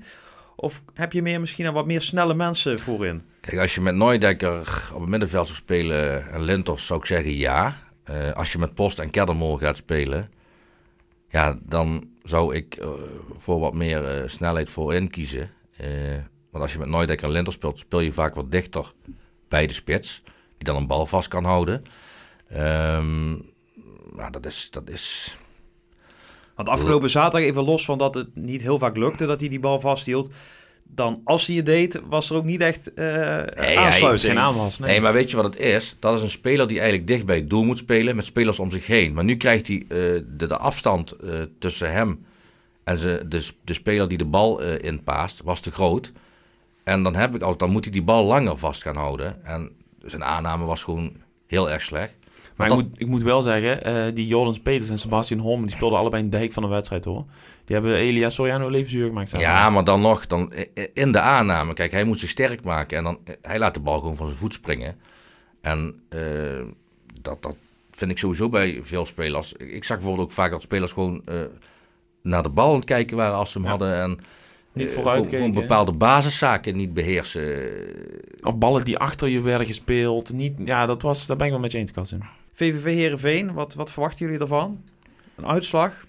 Of 0.56 0.84
heb 0.94 1.14
je 1.14 1.22
meer 1.22 1.40
misschien 1.40 1.66
een 1.66 1.74
wat 1.74 1.86
meer 1.86 2.02
snelle 2.02 2.34
mensen 2.34 2.80
voorin? 2.80 3.22
Kijk, 3.42 3.62
als 3.62 3.76
je 3.76 3.82
met 3.82 3.96
Nooidekker 3.96 4.90
op 4.94 5.02
het 5.02 5.10
middenveld 5.10 5.46
zou 5.46 5.58
spelen 5.58 6.32
en 6.32 6.42
Lintos, 6.42 6.86
zou 6.86 7.00
ik 7.00 7.06
zeggen 7.06 7.38
ja. 7.38 7.76
Als 8.34 8.52
je 8.52 8.58
met 8.58 8.74
Post 8.74 9.00
en 9.00 9.10
Keddermol 9.10 9.58
gaat 9.58 9.78
spelen, 9.78 10.30
ja, 11.32 11.58
dan 11.64 12.10
zou 12.24 12.56
ik 12.56 12.76
eh, 12.76 12.90
voor 13.38 13.60
wat 13.60 13.74
meer 13.74 14.06
eh, 14.06 14.28
snelheid 14.30 14.70
voorin 14.70 15.10
kiezen. 15.10 15.52
Eh, 15.78 15.88
want 16.50 16.64
als 16.64 16.74
je 16.74 16.80
met 16.80 16.88
Nooidekker 16.88 17.28
en 17.28 17.34
Lintos 17.34 17.54
speelt, 17.54 17.80
speel 17.80 18.00
je 18.00 18.12
vaak 18.12 18.36
wat 18.36 18.52
dichter 18.52 18.92
bij 19.48 19.68
de 19.68 19.74
spits, 19.74 20.22
die 20.58 20.64
dan 20.68 20.76
een 20.76 20.88
bal 20.88 21.06
vast 21.06 21.28
kan 21.28 21.44
houden. 21.44 21.84
Ehm, 22.48 23.30
nou, 24.16 24.32
dat 24.32 24.46
is, 24.46 24.72
dat 24.72 24.90
is... 24.90 25.38
Want 26.56 26.70
afgelopen 26.70 27.10
zaterdag, 27.10 27.50
even 27.50 27.64
los 27.64 27.86
van 27.86 27.98
dat 27.98 28.16
het 28.16 28.36
niet 28.36 28.62
heel 28.62 28.80
vaak 28.80 28.98
lukte 28.98 29.26
dat 29.26 29.40
hij 29.40 29.50
die 29.50 29.60
bal 29.60 29.80
vasthield. 29.80 30.32
Dan 30.96 31.22
als 31.24 31.48
hij 31.48 31.56
het 31.56 31.66
deed, 31.66 32.02
was 32.10 32.30
er 32.30 32.36
ook 32.36 32.44
niet 32.44 32.62
echt 32.62 32.94
eh 32.94 33.06
Nee, 33.06 33.80
aansluiting. 33.80 34.34
hij- 34.34 34.36
Nee. 34.90 35.02
maar 35.02 35.14
weet 35.14 35.30
je 35.30 35.36
wat 35.36 35.46
het 35.46 35.60
is? 35.60 35.96
Dat 36.00 36.16
is 36.18 36.22
een 36.22 36.30
speler 36.30 36.68
die 36.68 36.78
eigenlijk 36.80 37.08
dicht 37.08 37.26
bij 37.26 37.36
het 37.36 37.50
doel 37.50 37.64
moet 37.64 37.78
spelen 37.78 38.16
met 38.16 38.26
spelers 38.26 38.60
om 38.60 38.72
zich 38.72 38.88
heen. 38.88 39.14
Maar 39.14 39.24
nu 39.24 39.38
krijgt 39.38 39.68
hij 39.68 39.78
eh, 39.78 39.88
de, 39.88 40.46
de 40.48 40.58
afstand 40.58 41.12
eh, 41.12 41.40
tussen 41.60 41.92
hem 41.92 42.26
en 42.84 42.98
ze, 42.98 43.24
de, 43.28 43.48
de 43.64 43.74
speler 43.74 44.08
die 44.08 44.18
de 44.18 44.26
bal 44.26 44.62
eh 44.62 44.84
inpaast, 44.90 45.42
was 45.44 45.60
te 45.62 45.72
groot. 45.72 46.12
En 46.84 47.04
dan, 47.04 47.16
heb 47.16 47.36
ik 47.36 47.42
al, 47.42 47.58
dan 47.58 47.70
moet 47.70 47.84
hij 47.84 47.94
die 47.94 48.04
bal 48.04 48.26
langer 48.26 48.58
vast 48.58 48.82
gaan 48.82 48.96
houden. 48.96 49.46
En 49.46 49.72
zijn 50.06 50.24
aanname 50.24 50.66
was 50.66 50.84
gewoon 50.84 51.14
heel 51.48 51.70
erg 51.72 51.82
slecht. 51.82 52.16
Maar 52.62 52.70
dat- 52.70 52.80
ik, 52.80 52.90
moet, 52.90 53.00
ik 53.02 53.08
moet 53.08 53.22
wel 53.24 53.42
zeggen, 53.42 53.84
eh, 53.84 53.96
die 54.14 54.28
Jordans 54.28 54.60
Peters 54.60 54.90
en 54.90 54.98
Sebastian 54.98 55.40
Holm, 55.40 55.62
die 55.62 55.72
speelden 55.76 56.00
allebei 56.00 56.24
een 56.24 56.30
dijk 56.30 56.54
van 56.54 56.64
een 56.64 56.70
wedstrijd 56.70 57.06
hoor. 57.06 57.26
Die 57.66 57.76
hebben 57.76 57.96
Elias 57.96 58.34
Soriano 58.34 58.70
levensduur 58.70 59.08
gemaakt. 59.08 59.38
Ja, 59.40 59.70
maar 59.70 59.84
dan 59.84 60.02
nog, 60.02 60.28
dan, 60.28 60.54
in 60.94 61.12
de 61.12 61.20
aanname, 61.20 61.74
kijk, 61.74 61.92
hij 61.92 62.04
moet 62.04 62.20
zich 62.20 62.30
sterk 62.30 62.64
maken 62.64 62.98
en 62.98 63.04
dan, 63.04 63.20
hij 63.42 63.60
laat 63.60 63.74
de 63.74 63.80
bal 63.80 64.00
gewoon 64.00 64.16
van 64.16 64.26
zijn 64.26 64.38
voet 64.40 64.54
springen. 64.54 64.96
En 65.62 66.00
eh, 66.10 66.20
dat, 67.22 67.42
dat 67.44 67.56
vind 67.92 68.12
ik 68.12 68.18
sowieso 68.20 68.50
bij 68.50 68.80
veel 68.82 69.06
spelers. 69.06 69.54
Ik 69.54 69.84
zag 69.84 69.98
bijvoorbeeld 69.98 70.28
ook 70.28 70.34
vaak 70.34 70.52
dat 70.52 70.62
spelers 70.62 70.92
gewoon 70.92 71.22
eh, 71.26 71.36
naar 72.24 72.44
de 72.44 72.50
bal 72.50 72.70
aan 72.70 72.76
het 72.76 72.86
kijken 72.86 73.18
waren 73.18 73.36
als 73.36 73.52
ze 73.52 73.58
hem 73.58 73.64
Ja. 73.66 73.70
hadden. 73.72 73.96
En 74.02 74.18
Niet 74.74 74.92
vooruit 74.92 75.28
kijken, 75.28 75.52
bepaalde 75.52 75.92
basiszaken 75.92 76.76
niet 76.76 76.94
beheersen. 76.94 77.72
Of 78.42 78.58
ballen 78.58 78.86
die 78.86 78.98
achter 78.98 79.28
je 79.28 79.42
werden 79.42 79.68
gespeeld. 79.68 80.34
Niet, 80.34 80.54
ja, 80.66 80.86
dat 80.86 81.02
was, 81.02 81.28
daar 81.28 81.38
ben 81.38 81.46
ik 81.46 81.52
wel 81.52 81.62
met 81.62 81.72
je 81.72 81.78
eens, 81.78 81.92
Kasim. 81.92 82.20
VVV 82.54 82.84
Heerenveen, 82.84 83.54
wat, 83.54 83.74
wat 83.74 83.92
verwachten 83.92 84.26
jullie 84.26 84.42
ervan? 84.42 84.84
Een 85.36 85.48
uitslag? 85.48 86.06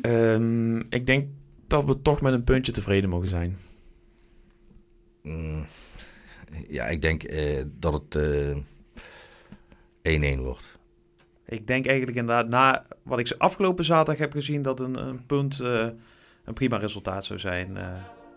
Ehm, 0.00 0.78
ik 0.78 1.06
denk 1.06 1.28
dat 1.66 1.84
we 1.84 2.02
toch 2.02 2.20
met 2.20 2.32
een 2.32 2.44
puntje 2.44 2.72
tevreden 2.72 3.10
mogen 3.10 3.28
zijn. 3.28 3.58
Mm, 5.22 5.64
ja, 6.68 6.84
ik 6.86 7.02
denk 7.02 7.22
eh, 7.22 7.64
dat 7.78 7.92
het 7.92 8.14
eh, 10.02 10.36
1-1 10.38 10.40
wordt. 10.40 10.78
ik 11.46 11.66
denk 11.66 11.86
eigenlijk 11.86 12.16
inderdaad, 12.18 12.48
na 12.48 12.86
wat 13.02 13.18
ik 13.18 13.34
afgelopen 13.38 13.84
zaterdag 13.84 14.18
heb 14.18 14.32
gezien, 14.32 14.62
dat 14.62 14.80
een, 14.80 15.06
een 15.06 15.26
punt 15.26 15.60
uh, 15.62 15.86
een 16.44 16.54
prima 16.54 16.76
resultaat 16.76 17.24
zou 17.24 17.38
zijn. 17.38 17.78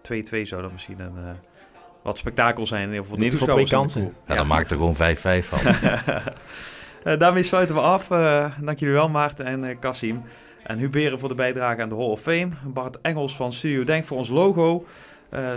2-2 0.02 0.42
zou 0.42 0.62
dan 0.62 0.72
misschien 0.72 1.00
een 1.00 1.38
wat 2.04 2.18
spektakel 2.18 2.68
zijn. 2.68 2.94
In 2.94 3.04
ieder 3.12 3.32
geval 3.32 3.48
twee 3.48 3.68
kansen. 3.68 4.02
Ja, 4.02 4.10
ja, 4.28 4.36
dan 4.36 4.48
maakt 4.48 4.72
er 4.72 4.78
gewoon 4.78 4.96
5-5 4.96 4.98
van. 5.46 5.60
uh, 7.06 7.20
daarmee 7.20 7.44
sluiten 7.44 7.76
we 7.76 7.82
af. 7.82 8.10
Uh, 8.10 8.46
dank 8.62 8.80
jullie 8.80 8.96
wel, 8.96 9.10
Maarten 9.10 9.46
en 9.46 9.64
uh, 9.64 9.80
Cassim. 9.80 10.24
En 10.64 10.78
Huberen 10.78 11.20
voor 11.20 11.30
de 11.30 11.36
bijdrage 11.36 11.82
aan 11.82 11.90
de 11.90 11.96
Hall 11.96 12.06
of 12.06 12.22
Fame. 12.22 12.50
Bart 12.64 13.02
Engels 13.02 13.36
van 13.36 13.54
Studio 13.54 13.84
Denk 13.84 14.06
voor 14.06 14.18
ons 14.18 14.30
logo. 14.30 14.86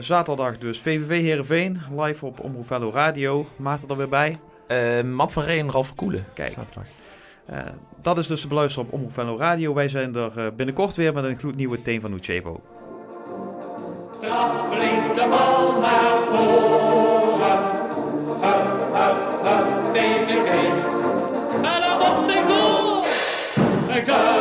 zaterdag 0.01 0.59
dus 0.59 0.81
VVV 0.81 1.21
Heerenveen. 1.21 1.81
Live 1.97 2.27
op 2.27 2.41
Omroep 2.41 2.67
Vello 2.67 2.91
Radio. 2.91 3.47
Maarten 3.57 3.89
er 3.89 3.97
weer 3.97 4.09
bij. 4.09 4.39
Matt 5.03 5.33
van 5.33 5.43
Reen 5.43 5.59
en 5.59 5.71
Ralf 5.71 5.95
Koelen. 5.95 6.25
Kijk. 6.35 6.53
Zaterdag. 6.53 6.87
dat 8.03 8.19
is 8.19 8.27
dus 8.27 8.41
te 8.41 8.49
beluisteren 8.49 8.89
op 8.89 8.95
Omroep 8.95 9.13
Vello 9.13 9.37
Radio. 9.37 9.75
Wij 9.75 9.89
zijn 9.89 10.15
er 10.15 10.55
binnenkort 10.55 10.95
weer 10.95 11.13
met 11.13 11.25
een 11.25 11.37
gloednieuwe 11.37 11.83
thema 11.83 12.01
van 12.01 12.13
Uchebo. 12.13 12.61
Trap 14.21 14.73
flink 14.73 15.17
de 15.17 15.27
bal 15.31 15.81
naar 15.81 16.23
voren. 16.27 17.06
America. 24.09 24.36